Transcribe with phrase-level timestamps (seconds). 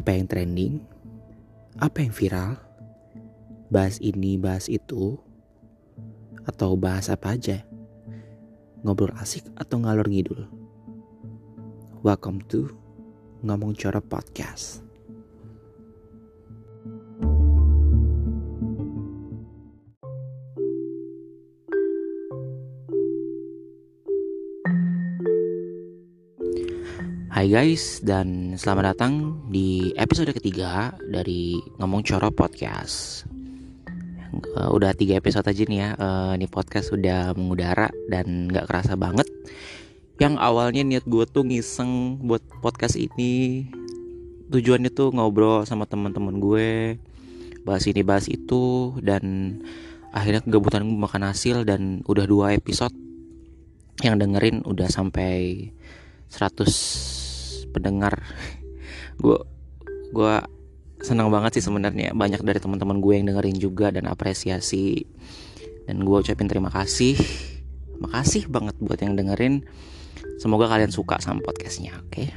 [0.00, 0.80] Apa yang trending?
[1.76, 2.56] Apa yang viral?
[3.68, 5.20] Bahas ini, bahas itu?
[6.48, 7.60] Atau bahas apa aja?
[8.80, 10.48] Ngobrol asik atau ngalor ngidul?
[12.00, 12.72] Welcome to
[13.44, 14.89] Ngomong Cora Podcast.
[27.40, 33.24] Hai guys, dan selamat datang di episode ketiga dari Ngomong Coro Podcast.
[34.52, 38.92] Uh, udah tiga episode aja nih ya, uh, ini podcast udah mengudara dan gak kerasa
[38.92, 39.24] banget.
[40.20, 43.64] Yang awalnya niat gue tuh ngiseng buat podcast ini,
[44.52, 47.00] tujuannya tuh ngobrol sama teman-teman gue,
[47.64, 49.56] bahas ini bahas itu, dan
[50.12, 52.92] akhirnya kegabutan gue makan hasil dan udah dua episode
[54.04, 55.72] yang dengerin udah sampai
[56.28, 57.19] 100
[57.72, 58.22] pendengar.
[59.20, 59.36] Gue
[60.10, 60.34] gue
[61.04, 62.16] senang banget sih sebenarnya.
[62.16, 65.04] Banyak dari teman-teman gue yang dengerin juga dan apresiasi.
[65.84, 67.16] Dan gue ucapin terima kasih.
[68.00, 69.64] Makasih banget buat yang dengerin.
[70.40, 72.10] Semoga kalian suka sama podcastnya oke?
[72.10, 72.28] Okay?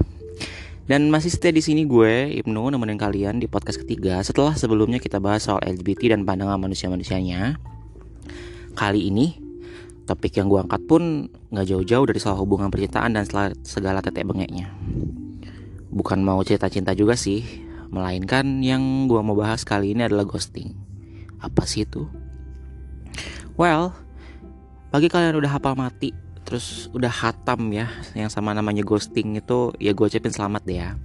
[0.84, 5.23] dan masih setia di sini gue Ibnu nemenin kalian di podcast ketiga setelah sebelumnya kita
[5.23, 7.56] bahas soal LGBT dan pandangan manusia-manusianya.
[8.76, 9.39] Kali ini
[10.04, 13.23] Topik yang gue angkat pun gak jauh-jauh dari soal hubungan percintaan dan
[13.64, 14.67] segala tetek bengeknya.
[15.94, 17.45] Bukan mau cerita cinta juga sih,
[17.94, 20.73] melainkan yang gue mau bahas kali ini adalah ghosting.
[21.38, 22.09] Apa sih itu?
[23.53, 23.94] Well,
[24.89, 26.09] bagi kalian udah hafal mati,
[26.41, 30.97] terus udah hatam ya, yang sama namanya ghosting itu, ya gue ucapin selamat deh ya.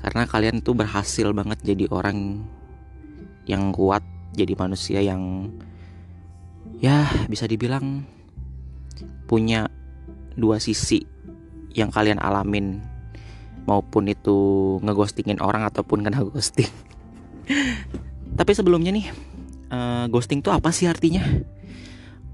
[0.00, 2.40] Karena kalian tuh berhasil banget jadi orang
[3.44, 4.00] yang kuat,
[4.32, 5.52] jadi manusia yang
[6.80, 8.08] ya bisa dibilang
[9.28, 9.68] punya
[10.34, 11.04] dua sisi
[11.76, 12.80] yang kalian alamin
[13.64, 14.36] maupun itu
[14.82, 16.70] ngeghostingin orang ataupun kena ghosting.
[18.38, 19.06] Tapi sebelumnya nih,
[19.70, 21.22] uh, ghosting itu apa sih artinya?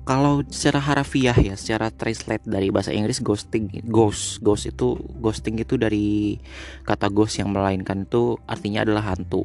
[0.08, 5.76] Kalau secara harafiah ya, secara translate dari bahasa Inggris ghosting, ghost, ghost itu ghosting itu
[5.76, 6.40] dari
[6.88, 9.44] kata ghost yang melainkan itu artinya adalah hantu.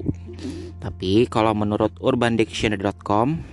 [0.79, 3.43] Tapi kalau menurut urbandictionary.com,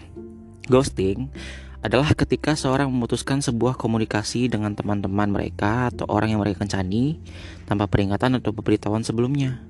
[0.70, 1.34] ghosting
[1.80, 7.16] adalah ketika seorang memutuskan sebuah komunikasi dengan teman-teman mereka atau orang yang mereka kencani
[7.64, 9.64] tanpa peringatan atau pemberitahuan sebelumnya.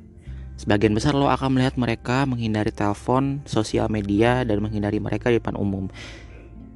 [0.59, 5.57] Sebagian besar lo akan melihat mereka menghindari telepon, sosial media, dan menghindari mereka di depan
[5.57, 5.89] umum.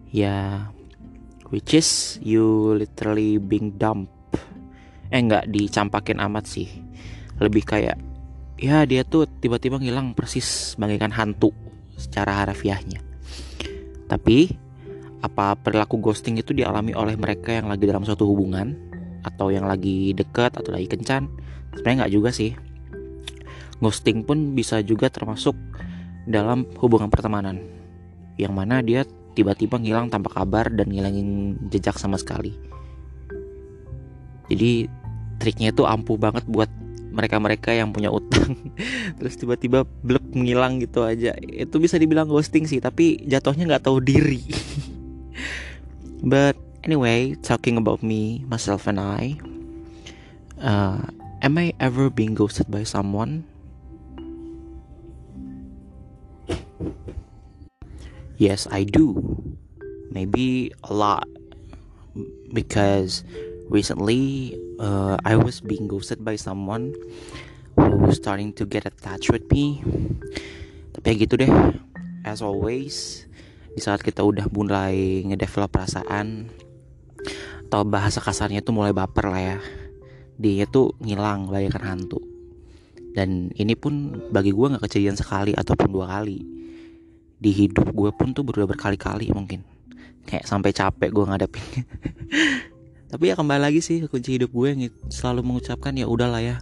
[0.08, 0.70] Ya,
[1.52, 4.08] which is you literally being dump.
[5.12, 6.70] Eh nggak dicampakin amat sih.
[7.42, 8.00] Lebih kayak,
[8.56, 11.52] ya dia tuh tiba-tiba ngilang persis bagaikan hantu
[11.98, 13.04] secara harafiahnya.
[14.08, 14.63] Tapi
[15.24, 18.76] apa perilaku ghosting itu dialami oleh mereka yang lagi dalam suatu hubungan
[19.24, 21.32] atau yang lagi deket atau lagi kencan?
[21.72, 22.52] Sebenarnya nggak juga sih.
[23.80, 25.56] Ghosting pun bisa juga termasuk
[26.28, 27.56] dalam hubungan pertemanan
[28.36, 32.52] yang mana dia tiba-tiba ngilang tanpa kabar dan ngilangin jejak sama sekali.
[34.52, 34.92] Jadi
[35.40, 36.68] triknya itu ampuh banget buat
[37.14, 38.60] mereka-mereka yang punya utang.
[39.18, 41.32] Terus tiba-tiba blek ngilang gitu aja.
[41.40, 44.44] Itu bisa dibilang ghosting sih tapi jatuhnya nggak tahu diri
[46.24, 49.36] But anyway, talking about me, myself, and I,
[50.60, 51.04] uh,
[51.42, 53.44] am I ever being ghosted by someone?
[58.36, 59.14] Yes, I do.
[60.10, 61.28] Maybe a lot.
[62.52, 63.22] Because
[63.68, 66.94] recently, uh, I was being ghosted by someone
[67.76, 69.82] who was starting to get attached with me.
[70.94, 71.50] Tapi gitu deh.
[72.24, 73.26] As always,
[73.74, 76.46] di saat kita udah mulai ngedevelop perasaan
[77.66, 79.58] atau bahasa kasarnya tuh mulai baper lah ya.
[80.38, 82.22] Dia tuh ngilang bagaikan hantu.
[83.14, 86.38] Dan ini pun bagi gue nggak kejadian sekali ataupun dua kali.
[87.38, 89.66] Di hidup gue pun tuh berudah berkali-kali mungkin.
[90.22, 91.66] Kayak sampai capek gue ngadepin.
[93.10, 94.80] Tapi ya kembali lagi sih kunci hidup gue yang
[95.10, 96.56] selalu mengucapkan ya udahlah ya.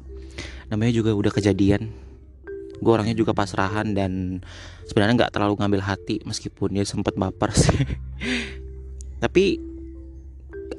[0.73, 1.93] Namanya juga udah kejadian
[2.83, 4.43] gue orangnya juga pasrahan dan
[4.91, 7.79] sebenarnya nggak terlalu ngambil hati meskipun dia sempat baper sih.
[9.23, 9.63] Tapi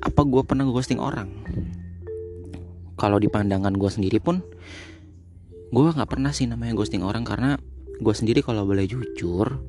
[0.04, 1.32] apa gue pernah ghosting orang?
[3.00, 4.44] Kalau di pandangan gue sendiri pun
[5.74, 7.56] gue nggak pernah sih namanya ghosting orang karena
[7.98, 9.64] gue sendiri kalau boleh jujur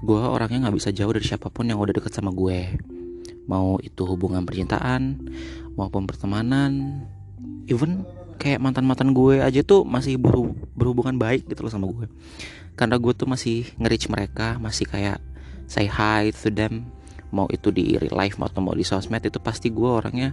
[0.00, 2.78] gue orangnya nggak bisa jauh dari siapa pun yang udah deket sama gue.
[3.50, 5.18] Mau itu hubungan percintaan
[5.74, 7.02] maupun pertemanan
[7.66, 8.06] even
[8.36, 10.20] kayak mantan mantan gue aja tuh masih
[10.76, 12.06] berhubungan baik gitu loh sama gue.
[12.76, 15.18] Karena gue tuh masih nge mereka masih kayak
[15.66, 16.92] say hi to them
[17.34, 20.30] mau itu di real life atau mau di sosmed itu pasti gue orangnya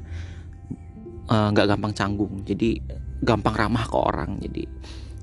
[1.31, 2.43] eh, nggak uh, gampang canggung.
[2.43, 2.77] Jadi
[3.23, 4.37] gampang ramah ke orang.
[4.43, 4.63] Jadi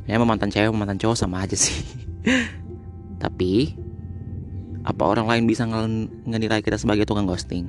[0.09, 1.77] ya mantan cewek mantan cowok sama aja sih.
[3.23, 3.77] Tapi
[4.81, 5.69] apa orang lain bisa
[6.25, 7.69] ngenilai kita sebagai tukang ghosting?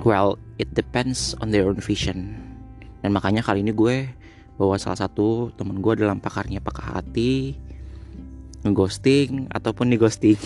[0.00, 2.47] Well it depends on their own vision
[3.02, 4.10] dan makanya kali ini gue
[4.58, 7.54] bawa salah satu temen gue dalam pakarnya pakar hati
[8.66, 10.38] ngeghosting ataupun ghosting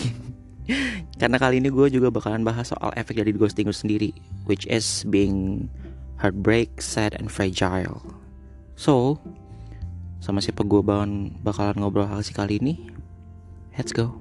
[1.19, 4.11] karena kali ini gue juga bakalan bahas soal efek dari ghosting itu sendiri
[4.45, 5.65] which is being
[6.23, 7.99] heartbreak, sad, and fragile.
[8.79, 9.19] So
[10.23, 10.79] sama siapa gue
[11.43, 12.87] bakalan, ngobrol hal sih kali ini.
[13.75, 14.15] Let's go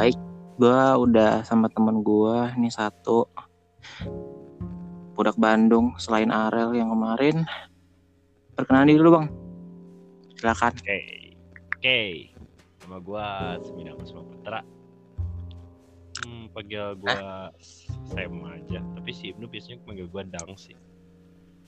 [0.00, 0.16] baik.
[0.56, 3.28] Gue udah sama temen gue ini satu.
[5.12, 7.44] Budak Bandung selain Arel yang kemarin.
[8.56, 9.26] Perkenalan diri dulu bang.
[10.40, 10.72] Silakan.
[10.72, 10.80] Oke.
[10.80, 11.04] Okay.
[11.36, 11.76] oke.
[11.76, 12.08] Okay.
[12.80, 13.26] nama gue
[13.60, 14.60] Semina Kusma Putra
[16.24, 17.20] hmm, panggil gue
[18.08, 18.80] Sam aja.
[18.80, 20.76] Tapi si Ibnu biasanya panggil gue Dang sih.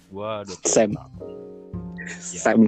[0.08, 0.96] Gue udah Sam.
[0.96, 2.64] ya, Sam.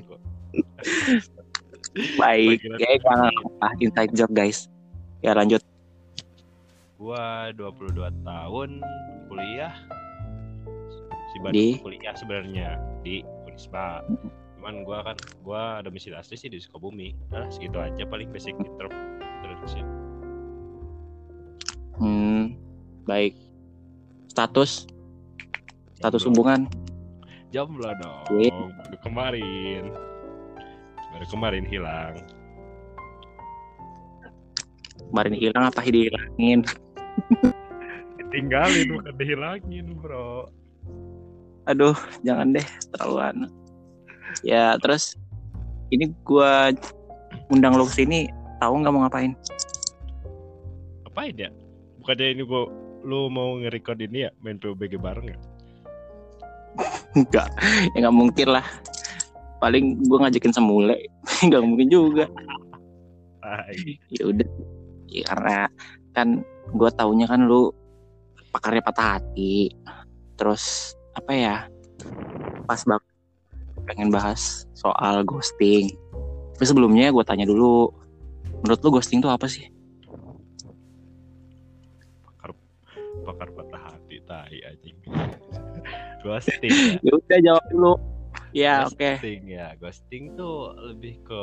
[2.20, 2.60] baik.
[2.76, 4.68] Ya apa inside job guys
[5.24, 5.64] ya lanjut.
[7.00, 7.96] Gua 22
[8.28, 8.70] tahun
[9.32, 9.72] kuliah.
[11.32, 11.80] Si di?
[11.80, 14.04] kuliah sebenarnya di Unisba
[14.60, 17.16] cuman gua kan gua domisili asli sih di Sukabumi.
[17.32, 18.94] Nah segitu aja paling basic terus
[19.40, 19.86] introduction
[21.98, 22.54] hmm
[23.08, 23.36] baik.
[24.28, 24.88] Status?
[25.94, 26.66] Status hubungan?
[27.54, 28.26] Jomblo dong.
[28.26, 29.94] Baru kemarin.
[31.14, 32.18] Baru kemarin hilang
[35.14, 36.66] kemarin hilang apa dihilangin?
[38.34, 40.50] Tinggalin bukan dihilangin bro.
[41.70, 41.94] Aduh
[42.26, 43.46] jangan deh terlaluan
[44.42, 45.14] ya terus
[45.94, 46.74] ini gua
[47.52, 48.26] undang lo sini
[48.58, 49.32] tahu nggak mau ngapain?
[51.06, 51.50] Ngapain ya?
[52.02, 52.66] Bukannya ini gua
[53.04, 55.38] lu mau nge-record ini ya main PUBG bareng ya?
[57.22, 57.48] Enggak
[57.94, 58.66] ya nggak mungkin lah.
[59.62, 60.98] Paling gua ngajakin semule
[61.46, 62.26] nggak mungkin juga.
[64.10, 64.48] Ya udah
[65.22, 65.56] ya, karena
[66.14, 66.42] kan
[66.74, 67.70] gue taunya kan lu
[68.50, 69.70] pakarnya patah hati.
[70.34, 71.56] Terus apa ya
[72.66, 73.06] pas banget
[73.86, 75.92] pengen bahas soal ghosting.
[76.54, 77.90] Tapi sebelumnya gue tanya dulu
[78.64, 79.68] menurut lu ghosting itu apa sih?
[82.24, 82.50] Pakar
[83.26, 84.96] pakar patah hati tai anjing.
[86.24, 86.72] Ghosting
[87.04, 87.12] ya?
[87.12, 87.92] Udah jawab dulu.
[88.56, 88.96] Ya oke.
[88.96, 89.14] Okay.
[89.20, 89.68] ghosting ya.
[89.76, 91.42] Ghosting tuh lebih ke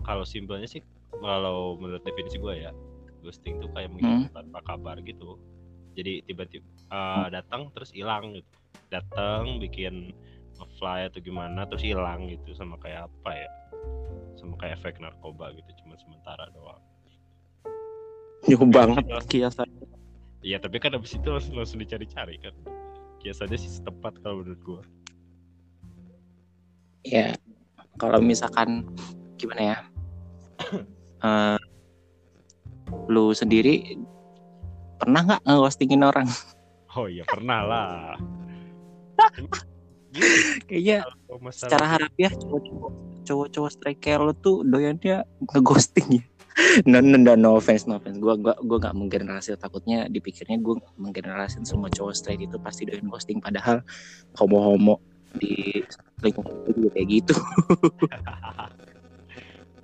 [0.00, 0.80] kalau simpelnya sih
[1.18, 2.72] kalau menurut definisi gue ya
[3.20, 4.34] ghosting tuh kayak menghilang hmm.
[4.34, 5.36] tanpa kabar gitu.
[5.98, 6.64] Jadi tiba-tiba
[6.94, 8.48] uh, datang terus hilang gitu.
[8.88, 10.14] Datang bikin
[10.78, 12.54] fly atau gimana terus hilang gitu.
[12.56, 13.50] Sama kayak apa ya?
[14.38, 16.82] Sama kayak efek narkoba gitu cuma sementara doang.
[18.48, 19.04] Jauh banget.
[19.28, 20.00] Kiasannya
[20.40, 22.56] iya tapi kan abis itu langsung, langsung dicari-cari kan.
[23.20, 24.82] Kiasannya sih setempat kalau menurut gue
[27.06, 27.32] ya
[27.96, 28.84] kalau misalkan
[29.40, 29.76] gimana ya
[31.22, 31.58] uh,
[33.06, 33.96] lu sendiri
[35.00, 36.28] pernah nggak ngeghostingin orang?
[36.96, 38.18] Oh iya pernah lah.
[40.68, 41.06] Kayaknya
[41.54, 45.22] secara harafiah cowok-cowok cowok-cowok striker lu tuh doyannya
[45.54, 46.24] ngeghosting ya.
[46.90, 48.18] no, no, no, no offense, no offense.
[48.18, 53.06] Gue gua, gua gak menggeneralisir takutnya dipikirnya gue menggeneralisir semua cowok straight itu pasti doyan
[53.06, 53.86] ghosting padahal
[54.34, 54.98] homo-homo
[55.38, 55.86] di
[56.20, 57.34] lingkungan itu juga kayak gitu.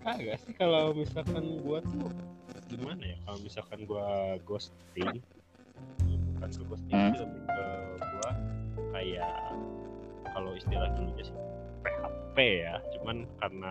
[0.07, 2.15] Kagak sih kalau misalkan gua tuh
[2.71, 5.19] gimana ya kalau misalkan gua ghosting
[6.39, 7.19] bukan ke ghosting hmm.
[7.19, 7.67] lebih ke
[7.99, 8.31] gua
[8.95, 9.35] kayak
[10.31, 11.39] kalau istilah dulunya sih
[11.83, 13.71] PHP ya cuman karena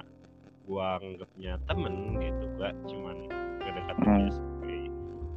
[0.67, 3.17] gua anggapnya temen gitu gua cuman
[3.63, 4.35] ngedekatinnya hmm.
[4.35, 4.81] sebagai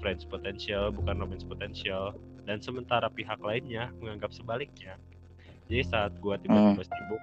[0.02, 2.10] friends potential bukan romance potential
[2.42, 4.98] dan sementara pihak lainnya menganggap sebaliknya
[5.70, 6.90] jadi saat gua tiba-tiba hmm.
[6.90, 7.22] sibuk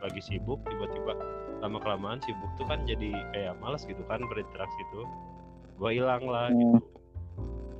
[0.00, 1.12] lagi sibuk tiba-tiba
[1.60, 5.04] lama kelamaan sibuk tuh kan jadi kayak malas gitu kan berinteraksi tuh
[5.76, 6.58] gue hilang lah hmm.
[6.58, 6.78] gitu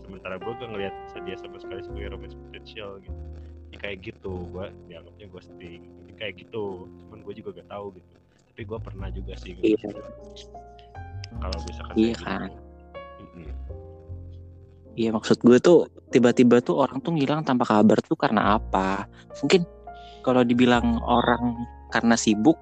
[0.09, 3.21] sementara gue gak ngeliat dia sama sekali sebagai romance potential gitu
[3.71, 8.15] jadi kayak gitu gue dianggapnya ghosting jadi kayak gitu cuman gue juga gak tahu gitu
[8.53, 9.89] tapi gue pernah juga sih iya.
[11.41, 12.69] kalau misalkan iya kan gitu.
[14.99, 19.07] Iya maksud gue tuh tiba-tiba tuh orang tuh ngilang tanpa kabar tuh karena apa?
[19.39, 19.63] Mungkin
[20.27, 22.59] kalau dibilang orang karena sibuk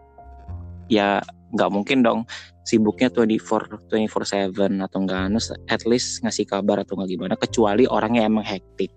[0.93, 1.23] ya
[1.55, 2.21] nggak mungkin dong.
[2.69, 5.41] Sibuknya 24 24/7 atau enggak anu
[5.73, 8.93] at least ngasih kabar atau nggak gimana kecuali orangnya emang hektik.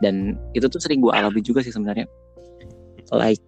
[0.00, 2.08] Dan itu tuh sering gue alami juga sih sebenarnya.
[3.12, 3.44] Like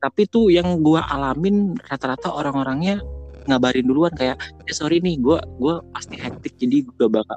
[0.00, 3.04] tapi tuh yang gua alamin rata-rata orang-orangnya
[3.44, 7.36] ngabarin duluan kayak eh sorry nih gua gua pasti hektik jadi gua bakal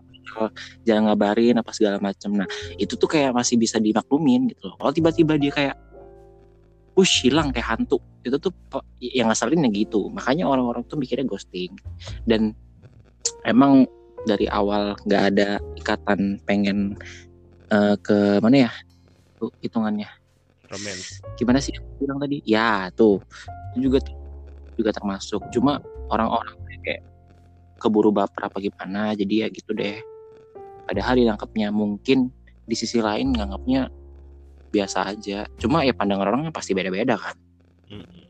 [0.88, 2.48] jangan ngabarin apa segala macam nah
[2.80, 4.76] itu tuh kayak masih bisa dimaklumin gitu loh.
[4.80, 5.76] Kalau tiba-tiba dia kayak
[6.94, 7.98] push hilang kayak hantu.
[8.24, 8.54] Itu tuh
[9.02, 10.10] yang ngasalin ya gitu.
[10.14, 11.74] Makanya orang-orang tuh mikirnya ghosting.
[12.26, 12.54] Dan
[13.44, 13.86] emang
[14.24, 16.96] dari awal nggak ada ikatan pengen
[17.74, 18.72] eh, ke mana ya?
[19.38, 20.08] Tuh hitungannya.
[20.70, 21.22] Romance.
[21.38, 22.42] Gimana sih yang bilang tadi?
[22.46, 23.22] Ya tuh.
[23.74, 24.00] Itu juga
[24.74, 25.50] juga termasuk.
[25.54, 27.02] Cuma orang-orang kayak
[27.80, 30.00] keburu baper apa gimana jadi ya gitu deh.
[30.84, 32.32] Padahal dianggapnya mungkin
[32.64, 33.92] di sisi lain nganggapnya
[34.74, 35.46] biasa aja.
[35.62, 37.38] Cuma ya pandangan orang pasti beda-beda kan.
[37.94, 38.26] Mm-mm.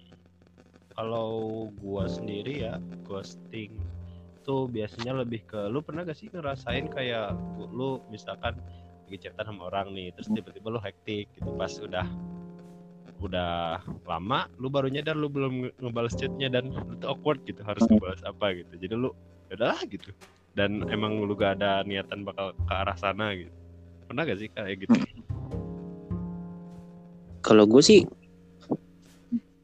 [0.93, 3.79] Kalau gua sendiri ya ghosting
[4.43, 7.31] tuh biasanya lebih ke lu pernah gak sih ngerasain kayak
[7.71, 8.59] lu misalkan
[9.07, 12.03] lagi chatan sama orang nih terus tiba-tiba lu hektik gitu pas udah
[13.23, 17.63] udah lama lu baru nyadar lu belum nge- ngebales chatnya dan lu tuh awkward gitu
[17.63, 18.73] harus ngebales apa gitu.
[18.83, 19.09] Jadi lu
[19.47, 20.12] udah gitu.
[20.53, 23.50] Dan emang lu gak ada niatan bakal ke arah sana gitu.
[24.12, 24.93] Pernah gak sih kayak gitu
[27.43, 28.07] kalau gue sih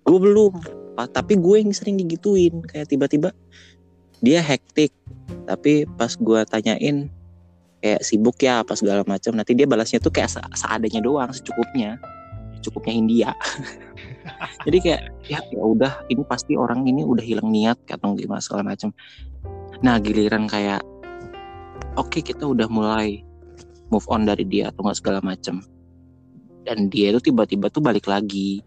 [0.03, 0.53] gue belum.
[0.99, 2.59] Pa- tapi gue yang sering digituin.
[2.67, 3.31] Kayak tiba-tiba
[4.19, 4.91] dia hektik.
[5.47, 7.07] Tapi pas gue tanyain
[7.79, 11.95] kayak sibuk ya apa segala macam nanti dia balasnya tuh kayak se- seadanya doang secukupnya.
[12.59, 13.31] Cukupnya India
[14.67, 18.75] jadi kayak ya ya udah ini pasti orang ini udah hilang niat atau gimana segala
[18.75, 18.91] macam.
[19.79, 20.83] Nah giliran kayak
[21.95, 23.23] oke kita udah mulai
[23.89, 25.63] move on dari dia atau nggak segala macam
[26.69, 28.61] dan dia itu tiba-tiba tuh balik lagi.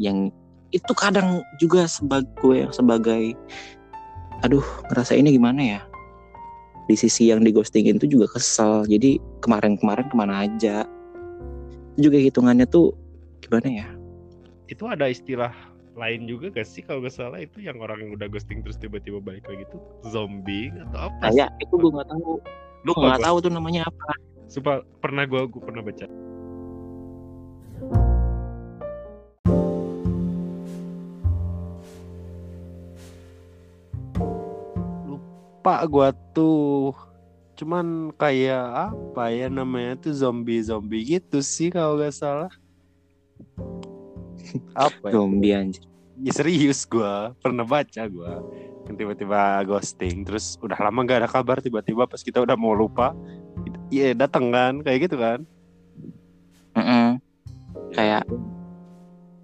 [0.00, 0.32] Yang
[0.72, 3.36] itu kadang juga sebagai gue sebagai
[4.40, 5.80] aduh ngerasainnya gimana ya?
[6.88, 8.88] Di sisi yang digostingin tuh juga kesel.
[8.88, 10.88] Jadi kemarin-kemarin ke mana aja.
[11.94, 12.96] Itu juga hitungannya tuh
[13.44, 13.88] gimana ya?
[14.72, 15.52] Itu ada istilah
[15.92, 17.44] lain juga gak sih kalau gak salah?
[17.44, 21.52] Itu yang orang yang udah ghosting terus tiba-tiba balik lagi tuh zombie atau apa kayak
[21.60, 22.40] itu gue nggak tahu.
[22.88, 24.16] Lu gue nggak tahu tuh namanya apa.
[24.48, 26.04] Sumpah pernah gua gua pernah baca
[35.62, 36.90] lupa gua tuh.
[37.54, 42.50] Cuman kayak apa ya namanya tuh zombie zombie gitu sih kalau gak salah.
[44.74, 45.14] Apa ya?
[45.14, 45.86] zombie anjir.
[46.18, 47.30] Ya serius gua.
[47.38, 48.42] Pernah baca gua.
[48.90, 53.14] Tiba-tiba ghosting terus udah lama gak ada kabar tiba-tiba pas kita udah mau lupa
[53.94, 55.46] iya datang kan kayak gitu kan?
[56.74, 57.22] Mm-mm.
[57.94, 58.26] kayak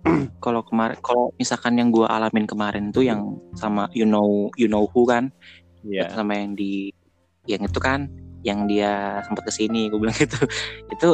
[0.44, 4.88] kalau kemarin kalau misalkan yang gue alamin kemarin tuh yang sama you know you know
[4.90, 5.30] who kan
[5.86, 6.08] iya.
[6.10, 6.90] Sama yang di
[7.48, 8.10] yang itu kan
[8.46, 10.38] yang dia sempat ke sini gue bilang gitu.
[10.92, 11.08] Itu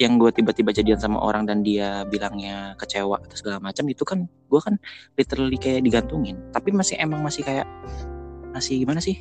[0.00, 4.24] yang gue tiba-tiba jadian sama orang dan dia bilangnya kecewa atau segala macam itu kan
[4.26, 4.80] gue kan
[5.20, 6.40] literally kayak digantungin.
[6.56, 7.68] Tapi masih emang masih kayak
[8.56, 9.20] masih gimana sih?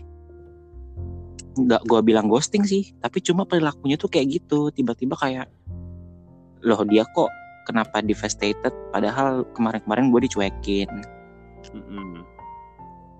[1.59, 4.71] Nggak gue bilang ghosting sih tapi cuma perilakunya tuh kayak gitu.
[4.71, 5.51] Tiba-tiba kayak
[6.63, 7.31] loh dia kok
[7.67, 8.71] kenapa devastated?
[8.95, 10.89] Padahal kemarin-kemarin gue dicuekin.
[11.75, 12.23] Mm-mm.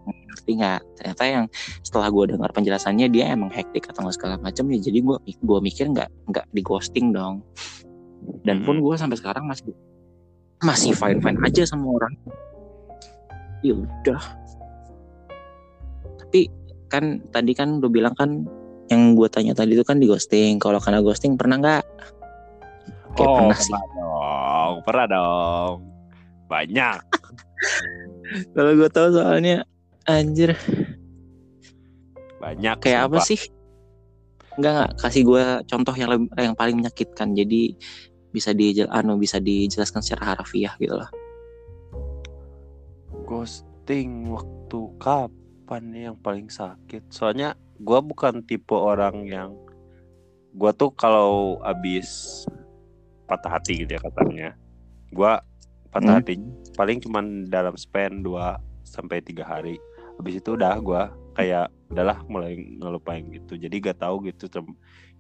[0.10, 0.82] Ngerti nggak?
[0.98, 1.46] Ternyata yang
[1.82, 4.80] setelah gue dengar penjelasannya dia emang hektik atau nggak segala macam ya.
[4.80, 7.46] Jadi gue gua mikir nggak nggak di ghosting dong.
[8.44, 9.72] Dan pun gue sampai sekarang masih
[10.60, 12.14] masih fine fine aja sama orang.
[13.64, 14.22] Ya udah.
[16.26, 16.52] Tapi
[16.90, 18.44] kan tadi kan udah bilang kan
[18.90, 20.58] yang gue tanya tadi itu kan di ghosting.
[20.58, 21.84] Kalau karena ghosting pernah nggak?
[23.16, 24.74] Kayak oh pernah sih pernah dong.
[24.86, 25.76] Pernah dong.
[26.50, 27.02] Banyak.
[28.56, 29.66] Kalau gue tahu soalnya
[30.10, 30.58] anjir.
[32.42, 33.28] Banyak kayak apa sumpah.
[33.30, 33.42] sih?
[34.58, 37.38] Enggak enggak kasih gue contoh yang lebih, yang paling menyakitkan.
[37.38, 37.78] Jadi
[38.34, 41.10] bisa dijel anu bisa dijelaskan secara harfiah gitu loh
[43.30, 47.14] ghosting waktu kapan nih yang paling sakit?
[47.14, 49.54] Soalnya gua bukan tipe orang yang
[50.58, 52.42] gua tuh kalau abis
[53.30, 54.50] patah hati gitu ya katanya.
[55.14, 55.46] Gua
[55.94, 56.22] patah Hmm.
[56.26, 56.34] hati
[56.74, 59.78] paling cuman dalam span 2 sampai tiga hari
[60.20, 63.58] habis itu udah gua kayak udahlah mulai ngelupain gitu.
[63.58, 64.46] Jadi gak tahu gitu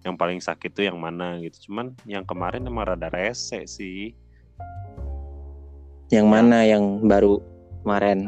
[0.05, 1.71] yang paling sakit tuh yang mana gitu.
[1.71, 4.13] Cuman yang kemarin emang rada rese sih.
[6.11, 6.67] Yang mana?
[6.67, 7.33] Yang baru
[7.81, 8.19] kemarin?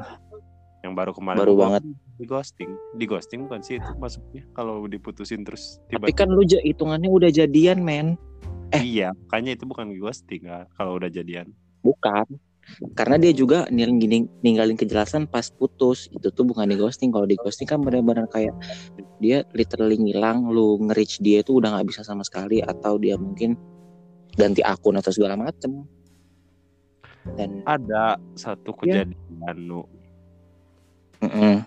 [0.81, 1.81] Yang baru kemarin Baru banget.
[2.17, 2.71] di ghosting.
[2.97, 7.29] Di ghosting bukan sih itu masuknya kalau diputusin terus tiba tapi kan lu hitungannya udah
[7.33, 8.17] jadian men.
[8.71, 8.79] Eh.
[8.95, 10.47] iya makanya itu bukan ghosting
[10.77, 11.49] kalau udah jadian.
[11.81, 12.25] Bukan
[12.93, 17.25] karena dia juga ning- ning- ninggalin kejelasan pas putus itu tuh bukan di ghosting kalau
[17.25, 18.53] di ghosting kan benar-benar kayak
[19.17, 23.57] dia literally ngilang lu nge-reach dia itu udah nggak bisa sama sekali atau dia mungkin
[24.37, 25.85] ganti akun atau segala macem
[27.35, 29.03] dan ada satu Ya.
[29.05, 29.85] kejadian nu
[31.21, 31.61] Mm-mm.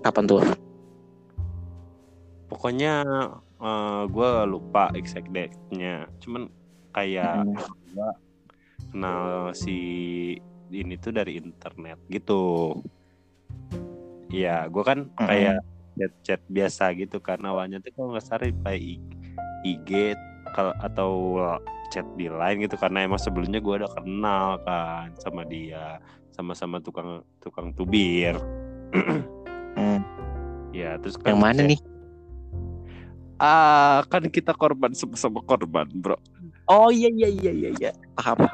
[0.00, 0.40] kapan tuh
[2.46, 3.02] pokoknya
[4.06, 6.52] gue lupa exact date-nya cuman
[6.92, 8.14] kayak Mm.
[8.96, 9.76] Kenal si
[10.72, 12.72] ini tuh dari internet gitu.
[14.32, 15.60] Iya, gue kan kayak
[16.00, 17.44] chat-chat biasa gitu kan.
[17.44, 19.04] Awalnya tuh kalau nggak salah kayak I-
[19.68, 20.16] IG
[20.56, 21.36] atau
[21.92, 22.80] chat di line gitu.
[22.80, 26.00] Karena emang sebelumnya gue udah kenal kan sama dia
[26.32, 28.40] sama-sama tukang tukang tubir.
[29.76, 30.00] Hmm.
[30.72, 31.80] ya terus kan yang mana kayak- nih?
[33.36, 36.16] Ah kan kita korban sama-sama korban bro
[36.68, 37.90] oh iya iya iya iya iya.
[38.14, 38.36] Paham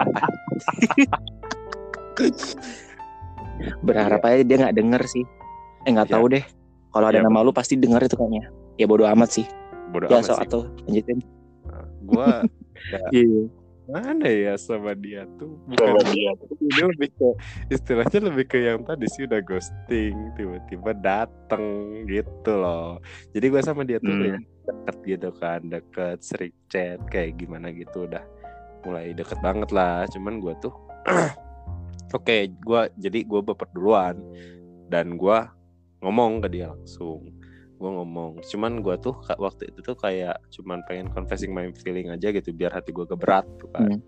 [3.83, 5.25] berharap aja dia nggak denger sih.
[5.85, 6.14] Eh nggak Ya.
[6.19, 6.45] tahu deh.
[6.92, 8.50] Kalau ada Ya, nama lu pasti denger itu kayaknya.
[8.76, 9.47] Ya bodo amat sih.
[9.90, 10.45] Bodoh ya amat so sih.
[10.45, 11.19] atau lanjutin.
[12.02, 12.28] Gue
[13.14, 13.42] iya.
[13.85, 15.59] mana ya sama dia tuh?
[15.66, 16.33] Bukan dia.
[16.61, 17.28] ini lebih ke
[17.69, 21.64] istilahnya lebih ke yang tadi sih udah ghosting tiba-tiba dateng
[22.07, 23.02] gitu loh.
[23.31, 24.38] Jadi gue sama dia tuh Hmm.
[24.62, 28.23] Deket gitu kan deket sering chat kayak gimana gitu udah
[28.83, 30.07] mulai deket banget lah.
[30.11, 30.75] Cuman gue tuh
[32.16, 34.19] oke gue jadi gue baper duluan
[34.90, 35.38] dan gue
[36.02, 37.31] ngomong ke dia langsung.
[37.78, 42.31] Gue ngomong cuman gue tuh waktu itu tuh kayak cuman pengen confessing my feeling aja
[42.31, 43.99] gitu biar hati gue keberat tuh kan.
[43.99, 44.02] Hmm.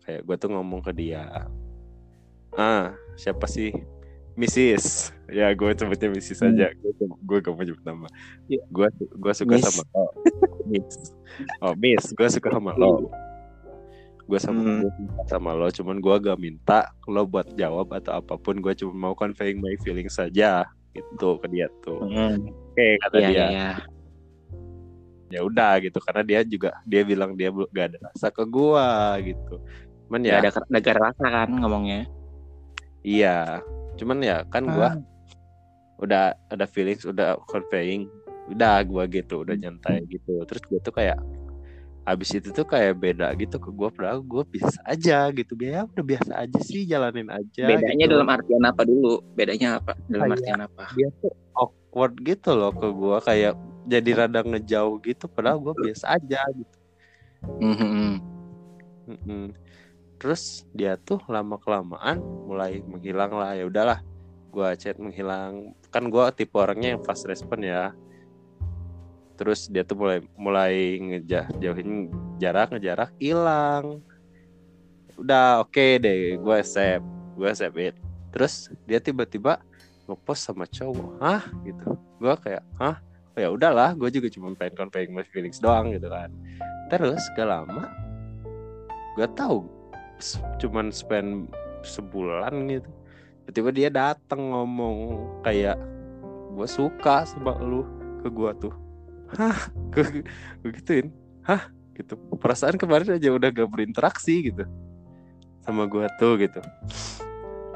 [0.00, 1.28] kayak gue tuh ngomong ke dia
[2.56, 3.70] ah siapa sih
[4.40, 5.12] Mrs.
[5.28, 6.40] ya gue sebutnya Mrs.
[6.40, 6.48] Hmm.
[6.50, 8.06] aja gue gue gak mau nyebut nama
[8.46, 8.64] Ya.
[8.66, 9.64] gue gue suka Miss.
[9.66, 10.04] sama lo
[10.64, 10.94] Miss
[11.60, 13.06] oh Miss gue suka sama lo
[14.24, 14.86] gue sama Hmm.
[15.26, 19.14] sama lo cuman gue gak minta lo buat jawab atau apa pun gue cuma mau
[19.14, 22.38] conveying my feeling saja gitu ke dia tuh Hmm.
[22.48, 23.70] oke kata Iya dia iya iya.
[25.30, 29.14] ya udah gitu karena dia juga dia bilang dia belum gak ada rasa ke gua
[29.20, 29.62] gitu
[30.06, 32.10] cuman ya ada negara rasa kan ngomongnya.
[33.00, 33.62] iya
[34.00, 34.96] cuman ya kan gua
[35.98, 38.08] udah ada feelings udah conveying
[38.48, 41.20] udah gua gitu udah nyantai gitu terus gua tuh kayak
[42.02, 46.00] abis itu tuh kayak beda gitu ke gua padahal gua biasa aja gitu ya udah
[46.02, 48.12] biasa aja sih jalanin aja Bedanya gitu.
[48.16, 49.20] dalam artian apa dulu?
[49.36, 49.92] Bedanya apa?
[50.08, 50.84] Dalam Kayak- artian apa?
[50.96, 56.16] dia tuh awkward gitu loh ke gua kayak jadi rada ngejauh gitu padahal gua biasa
[56.16, 56.76] aja gitu
[57.60, 58.20] Mhm.
[59.06, 59.44] Mm-mm.
[60.20, 64.04] Terus dia tuh lama kelamaan mulai menghilang lah ya udahlah.
[64.52, 65.72] Gua chat menghilang.
[65.88, 67.96] Kan gua tipe orangnya yang fast respon ya.
[69.40, 74.04] Terus dia tuh mulai mulai ngejah jauhin jarak ngejarak hilang.
[75.16, 77.00] Udah oke deh gue accept
[77.40, 77.96] gue accept it.
[78.28, 79.64] Terus dia tiba-tiba
[80.04, 81.16] ngepost sama cowok.
[81.24, 81.48] Hah?
[81.64, 81.96] Gitu.
[82.20, 83.00] Gua kayak hah?
[83.32, 86.28] Oh, ya udahlah gue juga cuma pengen conveying my feelings doang gitu kan.
[86.92, 87.88] Terus gak lama
[89.16, 89.79] gue tahu
[90.60, 91.50] cuman spend
[91.82, 92.90] sebulan gitu.
[93.50, 94.96] Tiba-tiba dia datang ngomong
[95.42, 95.80] kayak
[96.54, 97.82] gue suka sama lu
[98.20, 98.74] ke gua tuh.
[99.34, 99.70] Hah?
[99.94, 100.26] Gue
[100.62, 101.08] gue gituin.
[101.46, 101.70] Hah?
[101.94, 102.18] Gitu.
[102.38, 104.66] Perasaan kemarin aja udah gak berinteraksi gitu
[105.62, 106.60] sama gua tuh gitu.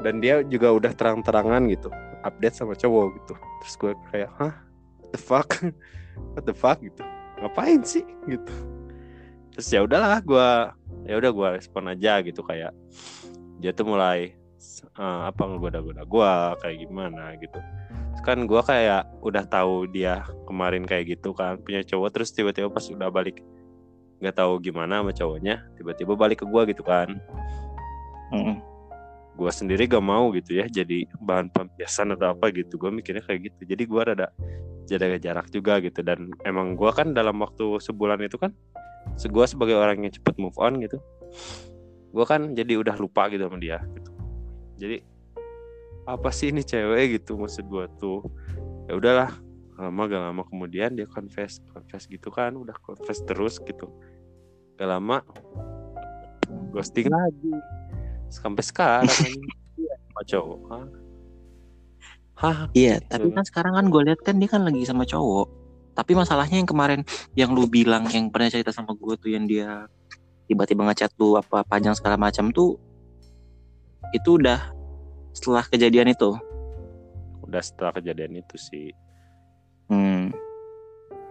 [0.03, 1.89] Dan dia juga udah terang-terangan gitu
[2.25, 3.33] update sama cowok gitu.
[3.63, 4.53] Terus gue kayak hah?
[5.01, 5.49] What the fuck?
[6.35, 6.77] What the fuck?
[6.83, 7.01] Gitu.
[7.39, 8.03] Ngapain sih?
[8.27, 8.53] Gitu
[9.55, 10.75] terus ya udahlah gua
[11.07, 12.75] ya udah gua respon aja gitu kayak
[13.63, 14.35] dia tuh mulai
[14.99, 17.39] eh, apa ngegoda-goda gua kayak gimana?
[17.39, 17.55] gitu.
[17.55, 22.67] Terus kan gua kayak udah tahu dia kemarin kayak gitu kan punya cowok terus tiba-tiba
[22.67, 23.39] pas udah balik
[24.19, 27.15] nggak tahu gimana sama cowoknya tiba-tiba balik ke gua gitu kan.
[28.35, 28.75] Mhm.
[29.35, 32.79] gua sendiri gak mau gitu ya jadi bahan pelampiasan atau apa gitu.
[32.79, 33.61] Gue mikirnya kayak gitu.
[33.67, 34.27] Jadi gua rada
[34.87, 35.99] jaga jarak juga gitu.
[36.07, 38.55] Dan emang gua kan dalam waktu sebulan itu kan
[39.13, 40.97] se- gua sebagai orang yang cepet move on gitu
[42.09, 44.11] gua kan jadi udah lupa gitu sama dia gitu
[44.81, 44.97] jadi
[46.05, 48.25] apa sih ini cewek gitu maksud gua tuh
[48.89, 49.31] ya udahlah
[49.75, 53.91] lama gak lama kemudian dia confess confess gitu kan udah confess terus gitu
[54.79, 55.21] gak lama
[56.71, 57.55] ghosting lagi
[58.29, 59.31] sampai sekarang.
[59.75, 60.85] Iya, sama cowok Hah?
[62.35, 62.57] Hah?
[62.71, 65.51] Iya, tapi kan sekarang kan gue lihat kan dia kan lagi sama cowok.
[65.95, 67.01] Tapi masalahnya yang kemarin
[67.39, 69.87] yang lu bilang yang pernah cerita sama gue tuh yang dia
[70.45, 72.77] tiba-tiba ngechat lu apa panjang segala macam tuh
[74.13, 74.75] itu udah
[75.33, 76.35] setelah kejadian itu.
[77.45, 78.89] udah setelah kejadian itu sih
[79.85, 80.33] Hmm.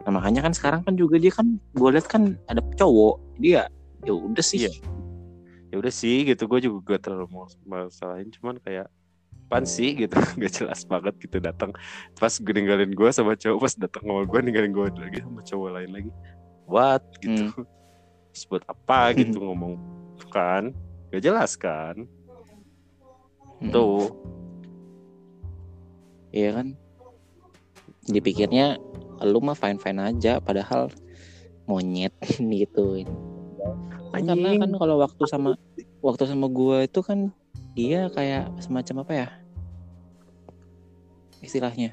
[0.07, 3.19] Nah, makanya kan sekarang kan juga dia kan gue lihat kan ada cowok.
[3.43, 3.67] Dia
[4.05, 4.69] ya udah sih.
[4.69, 4.73] Iya.
[5.75, 8.87] ya udah sih gitu gue juga gak terlalu mau masalahin cuman kayak
[9.49, 10.17] pan sih gitu.
[10.41, 11.71] Gak jelas banget gitu datang.
[12.19, 15.69] Pas gue ninggalin gue sama cowok pas datang sama gue ninggalin gue lagi sama cowok
[15.81, 16.11] lain lagi.
[16.65, 17.05] What?
[17.21, 17.53] Gitu.
[18.33, 19.79] Terus buat apa gitu ngomong.
[20.33, 20.75] Kan?
[21.15, 22.09] Gak jelas kan?
[23.71, 24.11] Tuh.
[26.35, 26.67] Iya kan?
[28.11, 28.77] Dipikirnya
[29.23, 30.91] lu mah fine fine aja, padahal
[31.65, 32.13] monyet
[32.61, 33.07] gitu.
[34.13, 35.57] Kan karena kan kalau waktu sama
[36.05, 37.33] waktu sama gua itu kan
[37.75, 39.29] dia kayak semacam apa ya?
[41.43, 41.91] Istilahnya.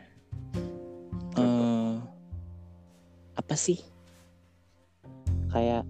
[1.36, 1.94] eh
[3.36, 3.82] apa sih?
[5.50, 5.84] Kayak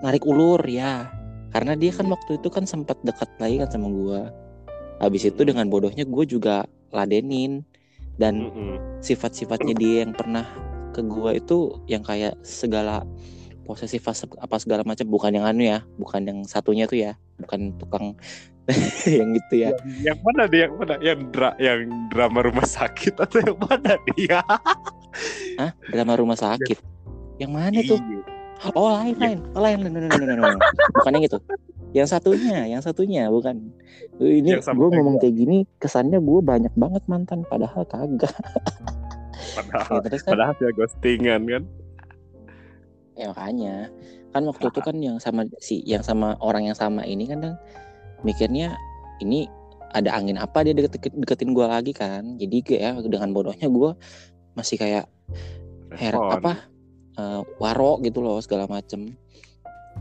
[0.00, 1.12] narik ulur ya.
[1.52, 4.32] Karena dia kan waktu itu kan sempat dekat lagi kan sama gua.
[5.00, 7.60] Habis itu dengan bodohnya gue juga ladenin
[8.16, 8.48] dan
[9.04, 10.48] sifat-sifatnya dia yang pernah
[10.96, 13.04] ke gua itu yang kayak segala
[13.68, 14.00] posesif
[14.40, 18.14] apa segala macam bukan yang anu ya bukan yang satunya tuh ya bukan tukang
[19.18, 19.70] yang gitu ya
[20.02, 20.60] Yang mana dia?
[20.66, 20.94] Yang mana?
[20.98, 24.42] Yang dra yang drama rumah sakit atau yang mana dia?
[25.60, 25.70] Hah?
[25.90, 26.78] drama rumah sakit
[27.36, 28.00] yang mana tuh
[28.56, 28.72] Iya.
[28.72, 30.60] oh lain lain oh, lain lain lain, lain, lain, lain.
[30.96, 31.38] bukan yang itu
[31.92, 33.68] yang satunya yang satunya bukan
[34.16, 38.32] ini gue ngomong kayak gini kesannya gue banyak banget mantan padahal kagak
[39.56, 41.62] Padahal, ya, terus kan padahal dia ghostingan kan.
[43.16, 43.74] Ya makanya
[44.36, 47.56] kan waktu itu kan yang sama si yang sama orang yang sama ini kan
[48.26, 48.74] mikirnya
[49.22, 49.46] ini
[49.94, 52.36] ada angin apa dia deket, deketin gue lagi kan?
[52.36, 53.94] Jadi kayak dengan bodohnya gue
[54.58, 55.06] masih kayak
[55.94, 56.66] heran apa
[57.16, 59.14] eh, waro gitu loh segala macem.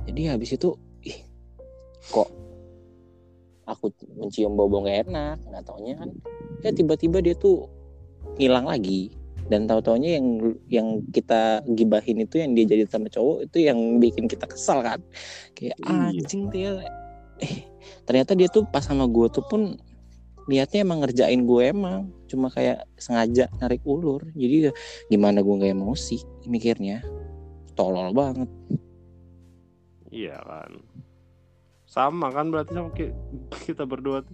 [0.10, 1.22] Jadi habis itu ih
[2.12, 2.28] kok
[3.66, 5.38] aku mencium bau bau gak enak?
[5.48, 6.10] Nggak taunya kan.
[6.62, 7.70] Ya tiba-tiba dia tuh
[8.36, 9.14] hilang lagi.
[9.46, 14.02] Dan tahu taunya yang yang kita gibahin itu yang dia jadi sama cowok itu yang
[14.02, 14.98] bikin kita kesal kan.
[15.54, 16.10] Kayak Iya.
[16.10, 16.72] anjing dia
[17.44, 19.76] eh ternyata dia tuh pas sama gue tuh pun
[20.46, 24.72] niatnya emang ngerjain gue emang cuma kayak sengaja narik ulur jadi ya
[25.10, 27.02] gimana gue nggak emosi mikirnya
[27.74, 28.48] tolol banget
[30.16, 30.80] Iya kan.
[31.84, 33.12] Sama kan berarti sama ki-
[33.68, 34.32] kita berdua tuh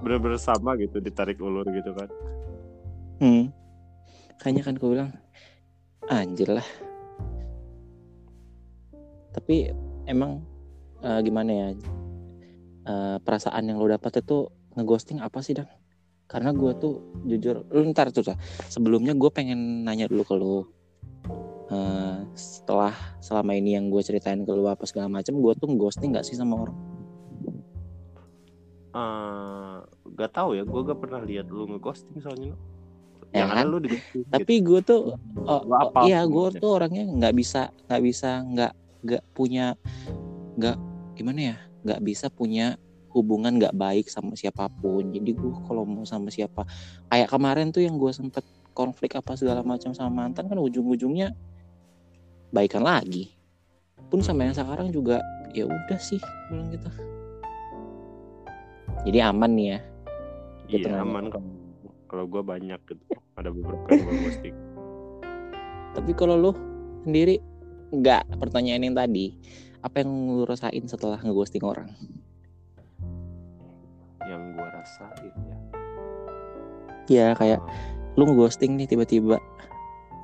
[0.00, 2.08] bener-bener sama gitu ditarik ulur gitu kan.
[3.18, 3.48] hmm.
[4.36, 5.10] kayaknya kan gue bilang
[6.06, 6.64] anjir lah
[9.32, 9.72] tapi
[10.04, 10.40] emang
[11.00, 11.68] eh, gimana ya
[12.86, 15.68] eh, perasaan yang lo dapat itu ngeghosting apa sih dang
[16.26, 18.34] karena gue tuh jujur lu ntar tuh
[18.66, 20.58] sebelumnya gue pengen nanya dulu ke lu
[21.66, 26.14] Eh, setelah selama ini yang gue ceritain ke lu apa segala macam gue tuh ghosting
[26.14, 26.78] gak sih sama orang
[28.96, 29.76] Eh,
[30.14, 32.54] gak tahu ya, gue gak pernah lihat lu ngeghosting soalnya.
[33.34, 33.66] Ya kan?
[33.68, 34.22] lu di gitu.
[34.30, 38.02] tapi gue tuh oh, Lu oh, apa iya apa gue tuh orangnya nggak bisa nggak
[38.06, 38.72] bisa nggak
[39.04, 39.76] nggak punya
[40.56, 40.78] nggak
[41.18, 42.74] gimana ya nggak bisa punya
[43.14, 45.14] hubungan nggak baik sama siapa pun.
[45.14, 46.66] Jadi gue kalau mau sama siapa
[47.08, 48.42] kayak kemarin tuh yang gue sempet
[48.76, 51.32] konflik apa segala macam sama mantan kan ujung-ujungnya
[52.52, 53.32] baikan lagi.
[54.12, 55.24] Pun sama yang sekarang juga
[55.56, 56.20] ya udah sih
[56.52, 56.90] bilang gitu.
[59.08, 59.80] Jadi aman nih ya.
[60.66, 61.48] Gitu Iya aman kalau
[62.06, 63.02] kalau gue banyak gitu.
[63.38, 64.52] Ada beberapa yang gue.
[65.96, 66.52] Tapi kalau lu
[67.08, 67.40] sendiri
[67.94, 69.32] nggak pertanyaan yang tadi,
[69.86, 71.86] apa yang lu rasain setelah ngeghosting orang?
[74.26, 75.58] Yang gue rasain ya.
[77.06, 77.62] Ya kayak
[78.18, 79.38] lu ngeghosting nih tiba-tiba,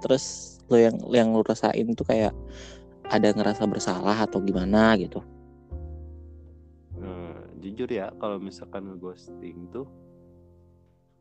[0.02, 2.34] terus lu yang yang lu rasain tuh kayak
[3.06, 5.22] ada ngerasa bersalah atau gimana gitu?
[6.98, 9.86] Eh, jujur ya kalau misalkan ngeghosting tuh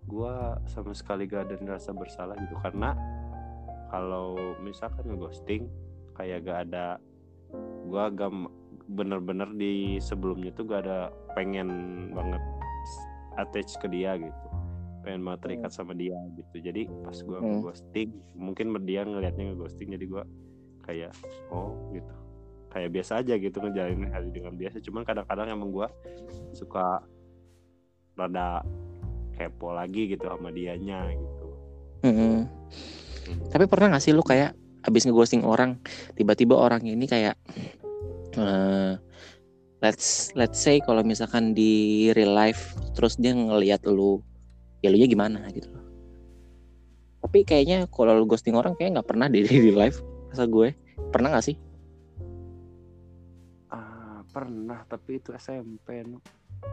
[0.10, 2.98] gua sama sekali gak ada rasa bersalah gitu karena
[3.94, 4.34] kalau
[4.66, 5.70] misalkan ngeghosting
[6.18, 6.98] kayak gak ada
[7.88, 8.52] gua gak m-
[8.92, 11.70] bener-bener di sebelumnya tuh gak ada pengen
[12.12, 12.44] banget
[13.40, 14.46] attach ke dia gitu.
[15.02, 16.56] Pengen banget terikat sama dia gitu.
[16.60, 17.60] Jadi pas gua Hmm.
[17.60, 20.24] ngeghosting mungkin dia ngelihatnya ngeghosting jadi gua
[20.86, 21.12] kayak
[21.52, 22.14] oh gitu.
[22.72, 24.80] Kayak biasa aja gitu ngejalanin hari dengan biasa.
[24.80, 25.88] Cuman kadang-kadang emang gua
[26.56, 27.04] suka
[28.16, 28.64] rada
[29.36, 31.48] kepo lagi gitu sama dianya gitu.
[32.06, 32.46] Mm-mm.
[33.50, 35.78] Tapi pernah gak sih lu kayak abis ngeghosting orang,
[36.16, 37.36] tiba-tiba orang ini kayak
[38.36, 38.96] eh
[39.82, 44.22] let's let's say kalau misalkan di real life terus dia ngelihat lu,
[44.82, 45.84] ya lu nya gimana gitu loh.
[47.22, 50.02] Tapi kayaknya kalau lu ghosting orang kayak nggak pernah di real life,
[50.34, 50.74] rasa gue.
[51.12, 51.58] Pernah gak sih?
[53.70, 56.20] ah pernah tapi itu SMP no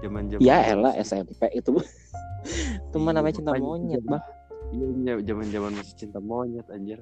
[0.03, 1.71] zaman zaman Ya elah SMP itu.
[2.88, 4.23] itu mah Iya, namanya cinta monyet, zaman- Bang.
[4.73, 7.01] iya zaman zaman masih cinta monyet anjir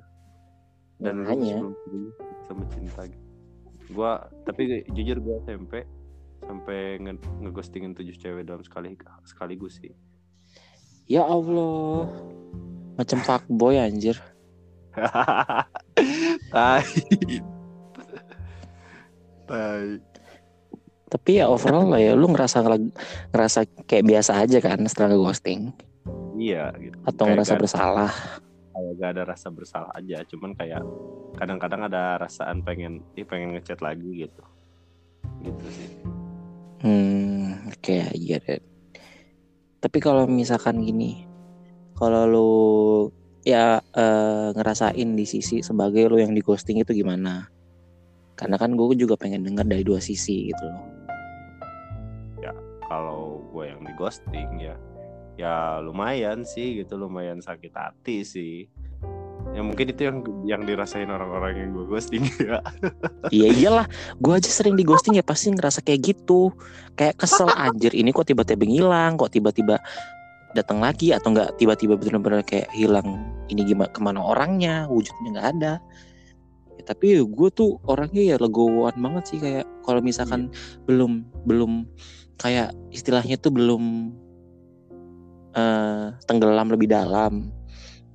[1.02, 1.60] dan sebelumnya
[2.48, 3.24] sama cinta gitu.
[3.92, 5.84] gua tapi jujur gua SMP
[6.46, 9.92] sampai nge ngeghostingin tujuh cewek dalam sekali sekaligus sih
[11.06, 12.10] Ya Allah.
[12.98, 14.18] Macam fuckboy anjir.
[16.54, 16.82] tai
[19.46, 20.00] tai
[21.06, 22.64] Tapi ya overall lah ya lu ngerasa
[23.30, 25.70] ngerasa kayak biasa aja kan setelah ghosting.
[26.34, 26.98] Iya gitu.
[27.06, 28.12] Atau kayak ngerasa gak, bersalah.
[28.76, 30.84] Kayak gak ada rasa bersalah aja, cuman kayak
[31.40, 34.42] kadang-kadang ada rasaan pengen ih pengen ngechat lagi gitu.
[35.40, 35.90] Gitu sih.
[36.84, 38.60] Hmm, oke okay, iya deh.
[39.80, 41.24] Tapi kalau misalkan gini,
[41.96, 42.52] kalau lu
[43.48, 47.48] ya uh, ngerasain di sisi sebagai lu yang di ghosting itu gimana?
[48.36, 50.84] Karena kan gue juga pengen denger dari dua sisi gitu loh.
[52.44, 52.52] Ya
[52.84, 54.76] kalau gue yang di ghosting ya
[55.36, 58.56] ya lumayan sih gitu lumayan sakit hati sih.
[59.54, 62.60] Ya mungkin itu yang yang dirasain orang-orang yang gue ghosting ya.
[63.30, 63.86] Iya iyalah.
[64.18, 66.50] Gue aja sering di ghosting ya pasti ngerasa kayak gitu.
[66.98, 69.78] Kayak kesel anjir ini kok tiba-tiba ngilang kok tiba-tiba
[70.56, 75.48] datang lagi atau enggak tiba-tiba benar-benar kayak hilang ini gimana ke mana orangnya wujudnya nggak
[75.60, 75.74] ada.
[76.76, 80.84] Ya, tapi gue tuh orangnya ya legowoan banget sih kayak kalau misalkan iya.
[80.88, 81.12] belum
[81.44, 81.72] belum
[82.36, 84.12] kayak istilahnya tuh belum
[85.56, 87.50] uh, tenggelam lebih dalam.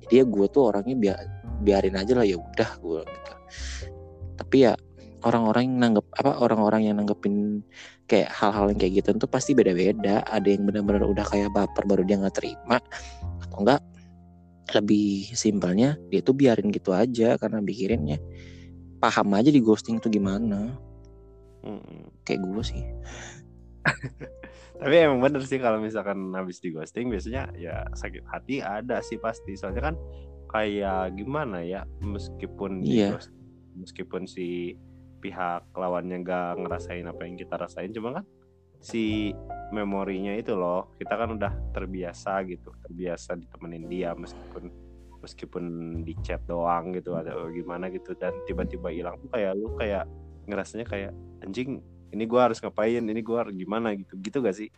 [0.06, 1.18] Jadi ya gue tuh orangnya biar
[1.62, 3.32] biarin aja lah ya udah gue gitu.
[4.38, 4.72] Tapi ya
[5.22, 7.62] orang-orang yang nanggep apa orang-orang yang nanggepin
[8.10, 10.22] kayak hal-hal yang kayak gitu tuh pasti beda-beda.
[10.26, 12.78] Ada yang benar-benar udah kayak baper baru dia nggak terima
[13.46, 13.82] atau enggak
[14.72, 18.16] lebih simpelnya dia tuh biarin gitu aja karena pikirinnya
[19.02, 20.78] paham aja di ghosting itu gimana.
[21.62, 22.10] Hmm.
[22.26, 22.82] kayak gue sih
[24.82, 29.16] tapi emang bener sih kalau misalkan habis di ghosting biasanya ya sakit hati ada sih
[29.16, 29.96] pasti soalnya kan
[30.50, 33.16] kayak gimana ya meskipun iya.
[33.16, 33.32] Ghost,
[33.78, 34.76] meskipun si
[35.22, 38.24] pihak lawannya gak ngerasain apa yang kita rasain cuma kan
[38.82, 39.30] si
[39.70, 44.68] memorinya itu loh kita kan udah terbiasa gitu terbiasa ditemenin dia meskipun
[45.22, 45.64] meskipun
[46.02, 50.04] di chat doang gitu atau gimana gitu dan tiba-tiba hilang tuh kayak lu kayak
[50.50, 51.14] ngerasanya kayak
[51.46, 51.78] anjing
[52.12, 53.00] ini gue harus ngapain?
[53.00, 54.14] Ini gue harus gimana gitu.
[54.20, 54.68] Gitu gak sih?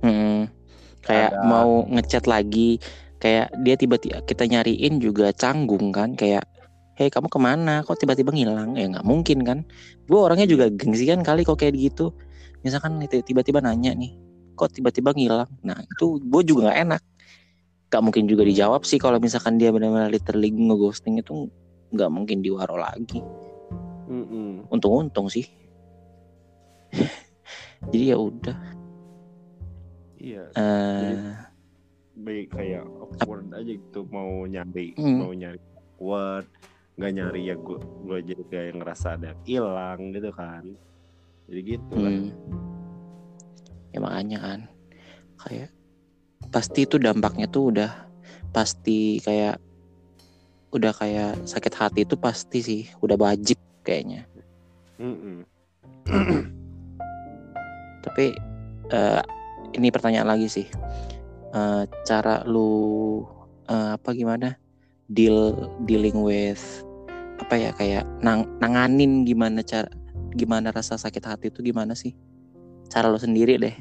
[0.00, 0.46] Hmm,
[1.02, 1.44] kayak Ada...
[1.44, 2.78] mau ngechat lagi
[3.18, 6.44] kayak dia tiba-tiba kita nyariin juga canggung kan kayak
[6.94, 7.82] hei kamu ke mana?
[7.82, 8.78] Kok tiba-tiba ngilang?
[8.78, 9.58] Ya nggak mungkin kan.
[10.06, 12.14] Gue orangnya juga gengsian kali kok kayak gitu.
[12.62, 14.14] Misalkan tiba-tiba nanya nih
[14.54, 15.50] kok tiba-tiba ngilang?
[15.66, 17.02] Nah itu gue juga nggak enak.
[17.90, 21.46] Gak mungkin juga dijawab sih kalau misalkan dia benar-benar literally ngeghosting itu
[21.94, 23.22] nggak mungkin diwaro lagi.
[24.68, 25.63] Untung-untung sih
[27.90, 28.58] jadi ya udah
[30.20, 31.36] iya uh,
[32.14, 35.18] baik kayak awkward aja gitu mau nyari hmm.
[35.20, 36.46] mau nyari awkward
[36.94, 40.64] nggak nyari ya gue gue jadi kayak ngerasa ada hilang gitu kan
[41.50, 42.02] jadi gitu hmm.
[42.02, 42.14] lah
[43.94, 44.60] ya makanya kan
[45.44, 45.70] kayak
[46.54, 47.90] pasti itu dampaknya tuh udah
[48.54, 49.58] pasti kayak
[50.70, 54.26] udah kayak sakit hati itu pasti sih udah wajib kayaknya
[54.98, 55.38] mm -mm.
[58.04, 58.36] tapi
[58.92, 59.24] uh,
[59.72, 60.66] ini pertanyaan lagi sih.
[61.54, 63.22] Uh, cara lu
[63.70, 64.60] uh, apa gimana?
[65.08, 66.84] Deal dealing with
[67.40, 69.90] apa ya kayak nang, nanganin gimana cara
[70.34, 72.12] gimana rasa sakit hati itu gimana sih?
[72.92, 73.74] Cara lo sendiri deh.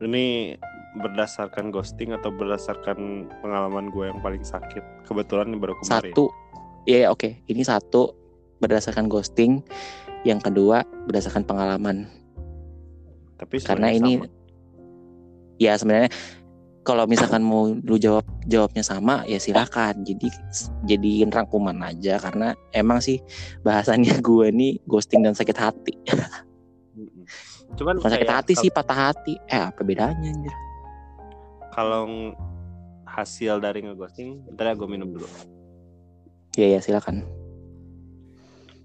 [0.00, 0.56] Ini
[0.98, 5.06] berdasarkan ghosting atau berdasarkan pengalaman gue yang paling sakit?
[5.06, 6.12] Kebetulan ini baru kemarin.
[6.12, 6.24] Satu.
[6.88, 7.20] Ya yeah, oke.
[7.20, 7.32] Okay.
[7.52, 8.16] ini satu
[8.58, 9.62] berdasarkan ghosting.
[10.24, 12.19] Yang kedua berdasarkan pengalaman
[13.40, 14.28] tapi karena ini sama.
[15.56, 16.12] ya sebenarnya
[16.80, 20.00] kalau misalkan mau lu jawab jawabnya sama ya silakan.
[20.04, 20.28] Jadi
[20.88, 23.20] jadiin rangkuman aja karena emang sih
[23.64, 25.94] bahasannya gue nih ghosting dan sakit hati.
[27.76, 29.36] Cuman Bukan sakit hati sih patah hati.
[29.48, 30.54] Eh apa bedanya anjir?
[31.70, 32.34] Kalau
[33.06, 35.28] hasil dari ngeghosting, bentar ya gue minum dulu.
[36.58, 37.22] Iya ya silakan.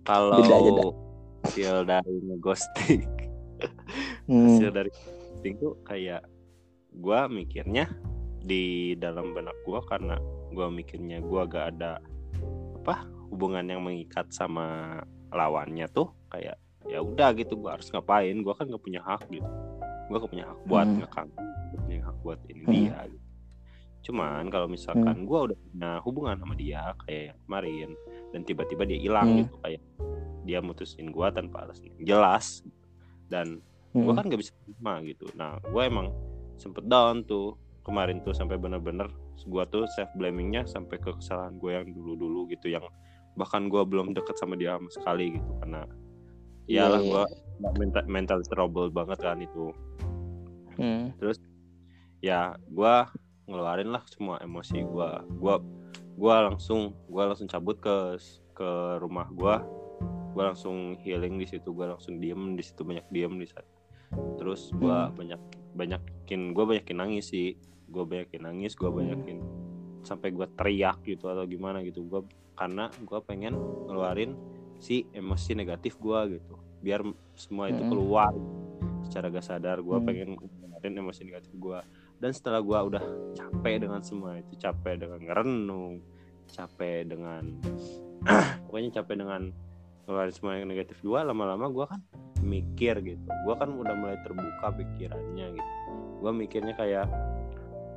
[0.05, 0.37] Kalau
[1.41, 3.24] hasil dari ngeghosting
[4.29, 4.45] hmm.
[4.49, 4.91] hasil dari
[5.45, 6.25] tuh kayak
[6.95, 7.85] gue mikirnya
[8.45, 10.17] di dalam benak gue karena
[10.53, 12.01] gue mikirnya gue gak ada
[12.81, 15.01] apa hubungan yang mengikat sama
[15.33, 19.49] lawannya tuh kayak ya udah gitu gue harus ngapain gue kan gak punya hak gitu
[20.09, 20.97] gue gak punya hak buat hmm.
[21.01, 21.29] ngekang
[21.85, 22.71] punya hak buat ini hmm.
[22.73, 23.25] dia gitu.
[24.05, 25.27] cuman kalau misalkan hmm.
[25.27, 27.89] gue udah punya hubungan sama dia kayak yang kemarin
[28.33, 29.37] dan tiba-tiba dia hilang hmm.
[29.45, 29.81] gitu kayak
[30.45, 32.61] dia mutusin gue tanpa alasan jelas
[33.31, 33.61] dan
[33.93, 34.05] hmm.
[34.05, 35.25] gue kan gak bisa terima gitu.
[35.37, 36.11] Nah gue emang
[36.55, 41.71] sempet down tuh kemarin tuh sampai bener-bener gue tuh self blamingnya sampai ke kesalahan gue
[41.75, 42.85] yang dulu-dulu gitu yang
[43.35, 45.51] bahkan gue belum deket sama dia sama sekali gitu.
[45.61, 45.83] Karena
[46.65, 47.23] ya lah gue
[47.77, 49.69] mental, mental trouble banget kan itu.
[50.75, 51.15] Hmm.
[51.15, 51.39] terus
[52.19, 52.95] ya gue
[53.47, 55.09] ngeluarin lah semua emosi gue
[55.39, 55.55] gue
[56.15, 58.19] gue langsung gue langsung cabut ke
[58.55, 59.55] ke rumah gue
[60.35, 63.63] gue langsung healing di situ gue langsung diem di situ banyak diem di saat
[64.35, 65.15] terus gue Hmm.
[65.15, 65.41] banyak
[65.73, 67.55] banyakin gue banyakin nangis sih
[67.87, 69.39] gue banyakin nangis gue banyakin
[70.03, 72.21] sampai gue teriak gitu atau gimana gitu gue
[72.53, 73.55] karena gue pengen
[73.87, 74.35] ngeluarin
[74.77, 77.01] si emosi negatif gue gitu biar
[77.33, 77.89] semua itu Mm-mm.
[77.89, 78.31] keluar
[79.01, 80.05] secara gak sadar gue Hmm.
[80.05, 81.79] pengen ngeluarin emosi negatif gue
[82.15, 85.93] dan setelah gue udah capek dengan semua itu capek dengan ngerenung
[86.45, 87.43] capek dengan
[88.69, 89.41] pokoknya capek dengan
[90.05, 92.01] semua yang negatif gue lama-lama gue kan
[92.45, 93.25] mikir gitu.
[93.25, 95.71] Gue kan udah mulai terbuka pikirannya gitu.
[96.21, 97.09] Gue mikirnya kayak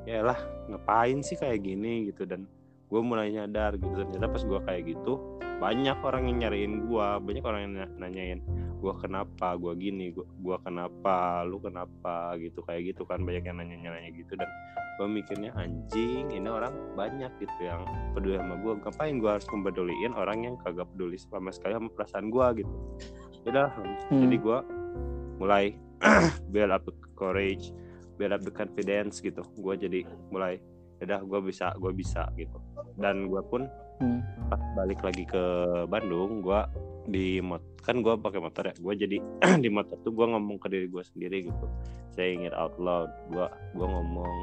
[0.09, 0.41] ya lah
[0.73, 2.09] ngapain sih kayak gini?
[2.09, 2.25] gitu.
[2.25, 2.49] Dan
[2.89, 3.93] gue mulai nyadar gitu.
[3.93, 8.41] Ternyata pas gue kayak gitu banyak orang yang nyariin gue banyak orang yang na- nanyain
[8.79, 9.59] gue kenapa?
[9.59, 11.43] Gue gini gue gua kenapa?
[11.43, 12.39] Lu kenapa?
[12.39, 14.39] Gitu kayak gitu kan banyak yang nanya nanya gitu.
[14.39, 14.47] Dan
[14.95, 17.83] gue mikirnya anjing ini orang banyak gitu yang
[18.15, 22.31] peduli sama gue ngapain gue harus mempeduliin orang yang kagak peduli sama sekali sama perasaan
[22.31, 22.75] gue gitu.
[23.45, 23.67] Udah
[24.09, 24.23] Hmm.
[24.23, 24.59] jadi gue
[25.39, 25.65] mulai
[26.55, 27.75] build up the courage
[28.15, 29.43] build up the confidence gitu.
[29.59, 30.63] Gue jadi mulai
[30.99, 32.63] udah gue bisa gue bisa gitu.
[32.95, 33.67] Dan gue pun
[33.99, 34.23] Hmm.
[34.47, 35.45] pas balik lagi ke
[35.91, 36.61] Bandung gue
[37.09, 39.17] di mot kan gue pakai motor ya gue jadi
[39.65, 41.67] di motor tuh gue ngomong ke diri gue sendiri gitu
[42.15, 44.35] saying it out loud gue gue ngomong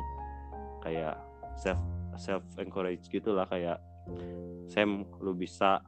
[0.84, 1.16] kayak
[1.56, 1.80] self
[2.20, 3.80] self encourage gitu lah kayak
[4.70, 5.82] Sam lu bisa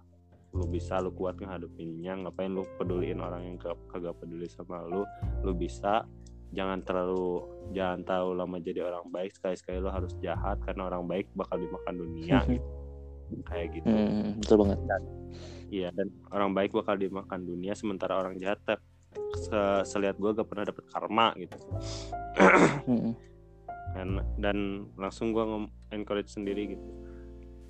[0.55, 5.03] lu bisa lu kuat ngadepinnya ngapain lu peduliin orang yang kag- kagak peduli sama lu
[5.43, 6.07] lu bisa
[6.55, 7.43] jangan terlalu
[7.75, 11.59] jangan terlalu lama jadi orang baik sekali sekali lu harus jahat karena orang baik bakal
[11.59, 12.63] dimakan dunia gitu.
[13.47, 14.79] kayak gitu Hmm, betul banget.
[15.67, 18.79] Iya dan orang baik bakal dimakan dunia sementara orang jahat tep,
[19.35, 21.57] se selihat gue gak pernah dapet karma gitu
[22.87, 23.11] Hmm.
[23.91, 25.43] kan dan langsung gue
[25.91, 26.87] encourage sendiri gitu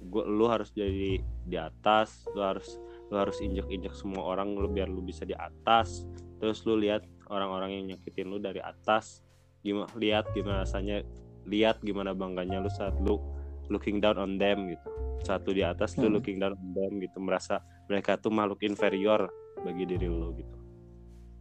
[0.07, 2.77] gue lu harus jadi di atas lu harus
[3.09, 6.05] lu harus injek injek semua orang lu biar lu bisa di atas
[6.37, 9.23] terus lu lihat orang-orang yang nyakitin lu dari atas
[9.65, 11.01] gimana lihat gimana rasanya
[11.47, 13.19] lihat gimana bangganya lu saat lu
[13.67, 14.87] looking down on them gitu
[15.21, 16.13] saat lu di atas Hmm.
[16.13, 19.27] looking down on them gitu merasa mereka tuh makhluk inferior
[19.59, 20.55] bagi diri lu gitu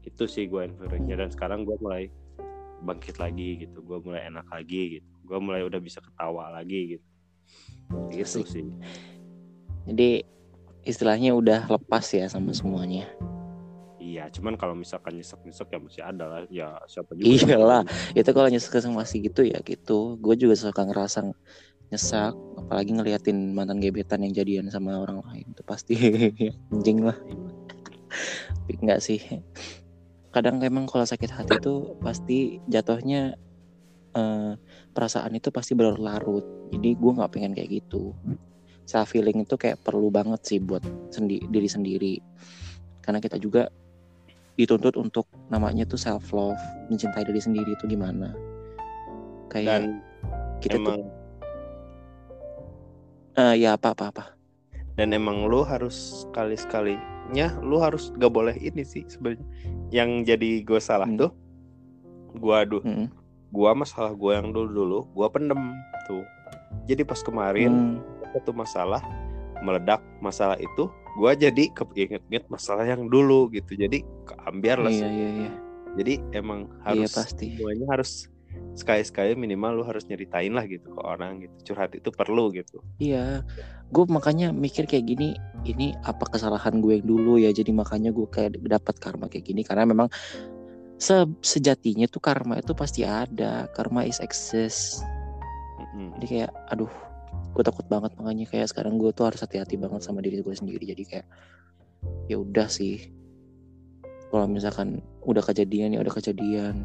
[0.03, 2.07] itu sih gue inferiornya dan sekarang gue mulai
[2.79, 7.07] bangkit lagi gitu gue mulai enak lagi gitu gue mulai udah bisa ketawa lagi gitu
[8.11, 8.47] gitu Asik.
[8.49, 8.67] sih
[9.87, 10.19] Jadi
[10.83, 13.07] istilahnya udah lepas ya sama semuanya.
[13.99, 17.83] iya cuman kalau misalkan nyesek nyesek ya masih ada lah ya siapa juga Iyalah.
[18.15, 20.15] Itu kalau nyesek masih gitu ya gitu.
[20.19, 21.27] Gue juga suka ngerasa
[21.91, 25.95] nyesak, apalagi ngeliatin mantan gebetan yang jadian sama orang lain itu pasti
[26.75, 27.17] anjing lah.
[28.67, 29.21] Tapi enggak sih.
[30.35, 33.39] Kadang emang kalau sakit hati itu pasti jatuhnya
[34.19, 34.53] eh,
[34.93, 36.45] perasaan itu pasti berlarut.
[36.75, 38.11] Jadi gue nggak pengen kayak gitu.
[38.87, 40.83] Self healing itu kayak perlu banget sih buat
[41.15, 42.15] sendi diri sendiri.
[43.03, 43.71] Karena kita juga
[44.57, 46.59] dituntut untuk namanya tuh self love,
[46.91, 48.33] mencintai diri sendiri itu gimana?
[49.53, 49.83] Kayak dan
[50.59, 51.26] kita tuh
[53.37, 54.25] eh, ya apa apa apa.
[54.97, 55.95] dan emang lu harus
[56.25, 59.45] sekali sekalinya lu harus gak boleh ini sih sebenarnya
[59.91, 61.19] yang jadi gue salah Hmm.
[61.19, 61.31] tuh
[62.35, 63.09] gua aduh Mm.
[63.49, 65.73] gua masalah gua yang dulu dulu gua pendem
[66.05, 66.25] tuh
[66.85, 68.33] jadi pas kemarin Hmm.
[68.33, 69.01] satu masalah
[69.59, 75.29] meledak masalah itu gua jadi keinget-inget masalah yang dulu gitu jadi keambiar lah Iya iya
[75.39, 75.51] iya.
[75.95, 77.53] jadi emang Iya harus pasti.
[77.53, 78.29] semuanya harus
[78.77, 83.41] sekali-sekali minimal lu harus nyeritain lah gitu ke orang gitu curhat itu perlu gitu Iya.
[83.87, 87.55] Gue makanya mikir kayak gini, ini apa kesalahan gue yang dulu ya?
[87.55, 90.11] Jadi makanya gue kayak dapat karma kayak gini karena memang
[90.99, 93.71] se- sejatinya tuh karma itu pasti ada.
[93.71, 95.07] Karma is exist.
[95.79, 96.19] Mm-mm.
[96.19, 96.91] Jadi kayak aduh,
[97.55, 100.83] gue takut banget makanya kayak sekarang gue tuh harus hati-hati banget sama diri gue sendiri.
[100.83, 101.27] Jadi kayak
[102.27, 103.07] ya udah sih.
[104.35, 106.83] Kalau misalkan udah kejadian ya udah kejadian.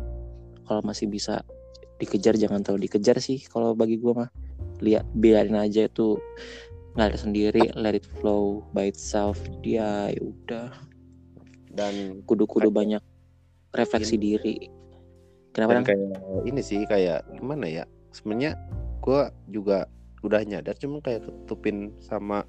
[0.70, 1.42] Kalau masih bisa
[2.02, 3.46] dikejar jangan terlalu dikejar sih.
[3.46, 4.30] Kalau bagi gue mah
[4.82, 6.18] lihat biarin aja itu
[6.98, 9.38] ngalir sendiri, let it flow by itself.
[9.62, 10.70] Dia ya udah
[11.72, 13.00] dan kudu-kudu banyak
[13.78, 14.68] refleksi diri.
[15.54, 17.84] Kenapa dan kayak ini sih kayak gimana ya
[18.16, 18.56] sebenarnya
[19.04, 19.88] gua juga
[20.22, 22.46] udah nyadar cuma kayak ketupin sama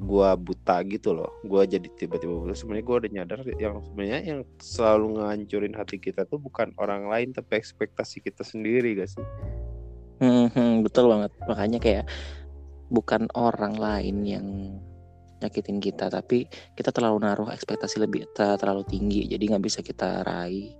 [0.00, 4.40] gua buta gitu loh gua jadi tiba-tiba buta sebenarnya gua udah nyadar yang sebenarnya yang
[4.56, 9.26] selalu ngancurin hati kita tuh bukan orang lain tapi ekspektasi kita sendiri gak sih
[10.20, 11.32] Hmm, hmm, betul banget.
[11.48, 12.04] Makanya kayak
[12.92, 14.46] bukan orang lain yang
[15.40, 16.44] nyakitin kita, tapi
[16.76, 20.76] kita terlalu naruh ekspektasi lebih ter- terlalu tinggi, jadi nggak bisa kita raih.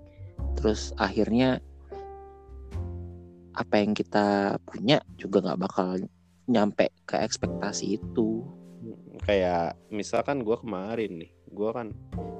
[0.60, 1.56] Terus akhirnya
[3.56, 5.96] apa yang kita punya juga nggak bakal
[6.44, 8.44] nyampe ke ekspektasi itu.
[9.24, 11.90] Kayak misalkan gua kemarin nih gue kan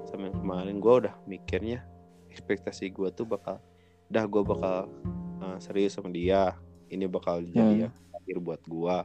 [0.07, 1.83] sama yang kemarin gue udah mikirnya
[2.31, 3.59] ekspektasi gue tuh bakal
[4.07, 4.87] dah gue bakal
[5.43, 6.55] uh, serius sama dia
[6.91, 8.97] ini bakal jadi yang akhir buat gue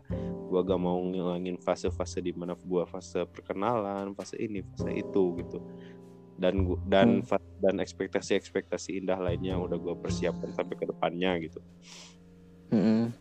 [0.46, 5.60] gue gak mau ngilangin fase-fase di mana gue fase perkenalan fase ini fase itu gitu.
[6.36, 11.32] Dan gua, dan fa- dan ekspektasi-ekspektasi indah lainnya yang udah gue persiapkan sampai ke depannya
[11.42, 11.64] gitu.
[12.76, 13.14] Mm-mm.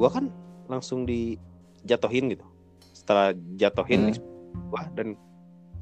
[0.00, 0.32] gue kan
[0.68, 2.49] langsung dijatuhin gitu
[3.10, 4.22] setelah jatuhin Hmm.
[4.70, 5.08] gue dan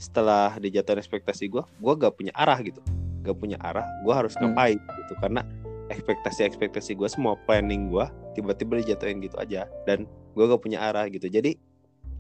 [0.01, 2.81] setelah dijatuhin ekspektasi gue gue gak punya arah gitu.
[3.21, 4.57] Gak punya arah gue harus Hmm.
[4.57, 5.13] ngapain gitu.
[5.21, 5.45] Karena
[5.93, 9.69] ekspektasi ekspektasi gue semua planning gue tiba-tiba dijatuhin gitu aja.
[9.85, 11.29] Dan gue gak punya arah gitu.
[11.29, 11.53] Jadi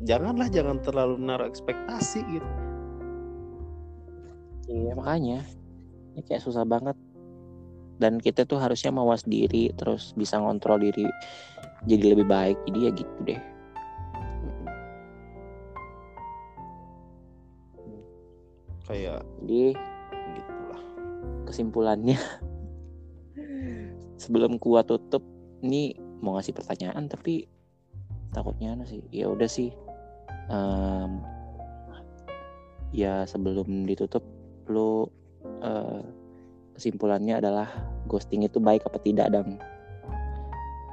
[0.05, 2.49] janganlah jangan terlalu naruh ekspektasi gitu.
[4.69, 5.41] Iya makanya.
[6.13, 7.01] Ini kayak susah banget.
[7.97, 11.09] Dan kita tuh harusnya mawas diri terus bisa ngontrol diri
[11.89, 12.61] jadi lebih baik.
[12.69, 13.41] Jadi ya gitu deh
[18.89, 19.77] kayak jadi
[20.35, 20.83] gitulah
[21.45, 22.19] kesimpulannya
[24.23, 25.23] sebelum gua tutup
[25.61, 27.47] ini mau ngasih pertanyaan tapi
[28.33, 29.71] takutnya anu sih ya udah sih
[30.49, 31.21] Em,
[32.97, 34.25] ya sebelum ditutup
[34.65, 35.05] lu
[35.61, 36.01] eh,
[36.73, 37.69] kesimpulannya adalah
[38.09, 39.61] ghosting itu baik apa tidak dang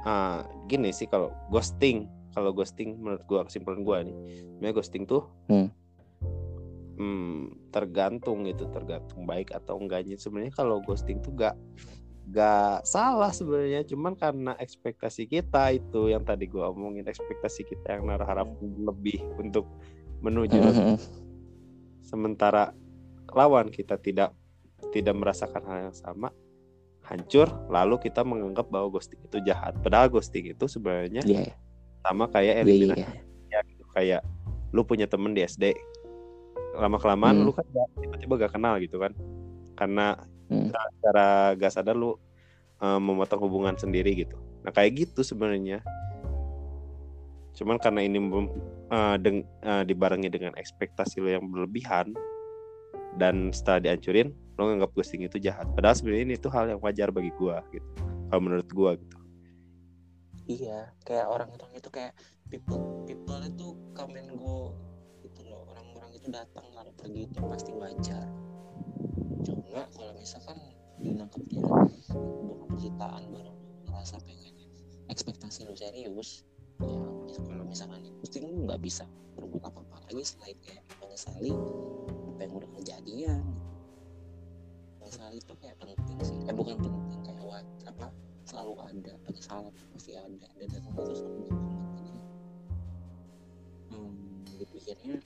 [0.04, 2.04] ah gini sih kalau ghosting
[2.36, 5.72] kalau ghosting menurut gua kesimpulan gua nih sebenarnya ghosting tuh Hmm.
[6.96, 11.54] Hmm, tergantung gitu tergantung baik atau enggaknya sebenarnya kalau ghosting tuh gak
[12.26, 18.10] gak salah sebenarnya cuman karena ekspektasi kita itu yang tadi gua omongin ekspektasi kita yang
[18.10, 19.62] naruh harapan lebih untuk
[20.18, 20.96] menuju Mhm.
[22.02, 22.74] sementara
[23.30, 24.34] lawan kita tidak
[24.90, 26.30] tidak merasakan hal yang sama
[27.06, 31.54] hancur lalu kita menganggap bahwa ghosting itu jahat padahal ghosting itu sebenarnya Iya,
[32.02, 33.06] sama kayak iya, iya, eliminasi
[33.50, 33.60] iya.
[33.62, 33.84] gitu.
[33.94, 34.22] kayak
[34.74, 35.78] lu punya temen di SD
[36.76, 37.44] lama kelamaan Hmm.
[37.44, 37.64] lu kan
[37.96, 39.12] tiba-tiba gak kenal gitu kan
[39.74, 40.16] karena
[40.46, 40.70] Hmm.
[40.70, 42.14] secara- gak sadar lu
[42.76, 45.80] eh, memotong hubungan sendiri gitu nah kayak gitu sebenarnya
[47.56, 48.20] cuman karena ini
[48.86, 52.12] eh, deng- eh, dibarengi dengan ekspektasi lu yang berlebihan
[53.16, 57.08] dan setelah dihancurin lu nganggap ghosting itu jahat padahal sebenarnya ini tuh hal yang wajar
[57.08, 57.84] bagi gua gitu
[58.28, 59.16] kalau menurut gua gitu
[60.46, 62.14] Iya, kayak orang-orang itu kayak
[62.46, 63.66] people people itu
[63.98, 64.70] come and go loh.
[64.70, 64.85] Orang-orang
[66.26, 68.26] itu datang lalu pergi itu pasti wajar.
[69.46, 70.58] Cuma kalau misalkan
[70.98, 74.58] dinangkapnya bukan percintaan baru lu ngerasa pengen
[75.06, 76.42] ekspektasi lu serius
[77.30, 79.06] ya kalau misalkan itu lu nggak bisa
[79.38, 81.54] berbuat apa-apa lagi selain kayak menyesali
[82.34, 83.42] apa yang udah kejadian.
[84.98, 86.42] Menyesali itu kayak penting sih.
[86.50, 88.10] Eh bukan penting kayak wa- apa
[88.42, 92.20] selalu ada penyesalan pasti ada dan itu selalu belakangan jadi
[93.94, 94.14] hmm,
[94.58, 95.18] dipikirnya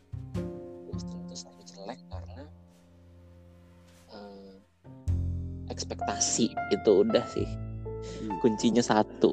[1.01, 2.43] ghosting itu selalu jelek karena
[4.13, 4.53] eh,
[5.73, 7.49] ekspektasi itu udah sih.
[8.45, 9.33] Kuncinya satu.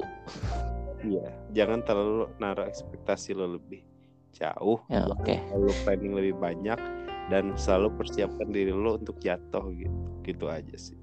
[1.04, 3.84] Iya, jangan terlalu naruh ekspektasi lo lebih
[4.32, 5.36] jauh, ya oke.
[5.52, 6.80] Selalu planning lebih banyak
[7.28, 10.00] dan selalu persiapkan diri lo untuk jatuh gitu.
[10.24, 10.96] Gitu aja sih.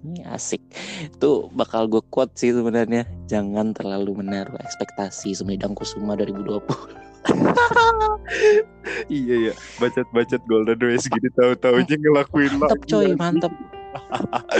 [0.00, 0.64] ini asik.
[1.12, 3.04] Itu bakal gue quote sih sebenarnya.
[3.28, 7.09] Jangan terlalu menaruh ekspektasi Sumedang Kusuma 2020
[9.12, 13.52] iya ya, bacot-bacot Golden Race gini tahu-taunya ngelakuin mantap coy mantap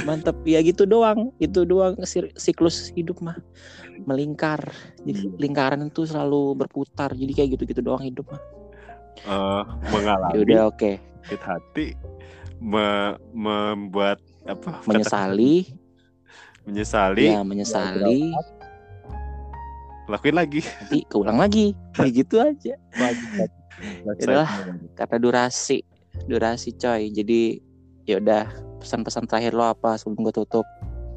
[0.04, 1.30] mantap ya gitu doang.
[1.38, 1.96] Itu doang
[2.36, 3.38] siklus hidup mah.
[4.04, 4.60] Melingkar.
[5.06, 5.36] Jadi Iya.
[5.38, 7.14] lingkaran itu selalu berputar.
[7.14, 8.42] Jadi kayak gitu-gitu doang hidup mah.
[9.20, 10.92] Eh, mengalami ya udah oke.
[11.20, 11.86] sakit hati
[12.58, 14.80] me- membuat apa?
[14.80, 15.54] Kata- menyesali
[16.64, 17.24] menyesali.
[17.28, 18.32] Ya menyesali
[20.10, 20.60] lakuin lagi.
[20.62, 21.72] Nanti keulang lagi.
[21.94, 22.74] Kayak gitu aja.
[24.04, 24.48] Yaudah.
[24.98, 25.80] karena durasi.
[26.26, 27.08] Durasi coy.
[27.14, 27.62] Jadi
[28.04, 28.44] ya udah
[28.82, 30.66] pesan-pesan terakhir lo apa sebelum gue tutup?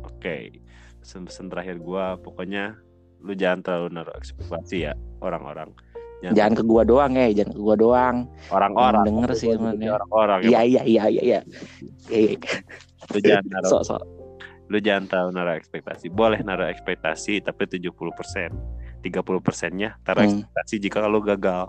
[0.06, 0.56] Oke,
[1.04, 2.78] pesan-pesan terakhir gua pokoknya
[3.24, 5.72] lu jangan terlalu naruh ekspektasi ya orang-orang.
[6.24, 8.16] jangan ke gua doang ya jangan ke gua doang.
[8.48, 9.04] Orang-orang.
[9.04, 10.40] denger sih Orang-orang.
[10.48, 11.40] iya iya iya iya iya.
[12.08, 12.40] Iya,
[13.12, 14.02] Lu jangan naruh, sok sok
[14.72, 16.08] lu jangan terlalu naruh ekspektasi.
[16.10, 17.94] Boleh naruh ekspektasi tapi 70%.
[19.04, 20.32] 30 persennya taruh Hmm.
[20.32, 21.68] ekspektasi jika lo gagal.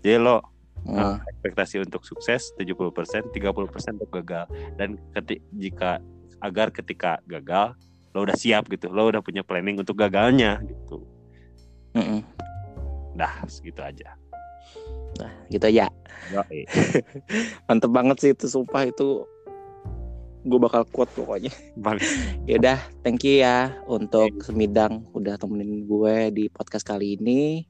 [0.00, 0.40] Jadi lo
[0.80, 1.20] Hmm.
[1.20, 4.48] ekspektasi untuk sukses 70%, 30% untuk gagal.
[4.80, 6.00] Dan keti- jika
[6.40, 7.76] agar ketika gagal
[8.10, 8.88] lo udah siap gitu.
[8.88, 11.04] Lo udah punya planning untuk gagalnya gitu.
[11.92, 12.24] Mm-mm.
[13.14, 14.16] Dah, segitu aja.
[15.18, 15.90] nah gitu aja
[17.66, 19.26] mantep banget sih itu sumpah itu
[20.40, 21.52] gue bakal quote pokoknya.
[21.76, 22.04] Balik.
[22.48, 27.64] ya udah thank you ya untuk semidang udah temenin gue di podcast kali ini.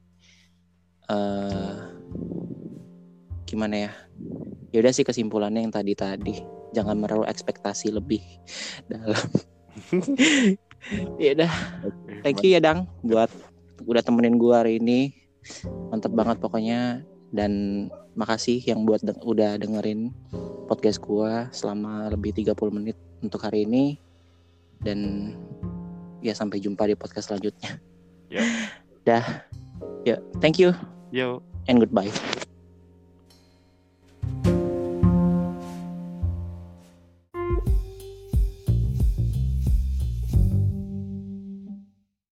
[1.11, 1.75] Eh
[3.43, 3.91] gimana ya?
[4.71, 6.39] Ya udah sih kesimpulannya yang tadi tadi.
[6.71, 8.23] Jangan menaruh ekspektasi lebih
[8.91, 9.27] dalam.
[11.19, 11.51] Ya udah
[12.23, 13.27] thank you ya dang buat
[13.83, 15.11] udah temenin gua hari ini.
[15.91, 20.11] Mantep banget pokoknya dan makasih yang buat de- udah dengerin
[20.67, 23.97] podcast gua selama lebih 30 menit untuk hari ini.
[24.81, 25.31] Dan
[26.19, 27.79] ya sampai jumpa di podcast selanjutnya.
[28.31, 28.43] Ya.
[29.03, 29.25] dah.
[30.07, 30.71] Ya thank you.
[31.11, 31.43] Yo.
[31.67, 32.11] and goodbye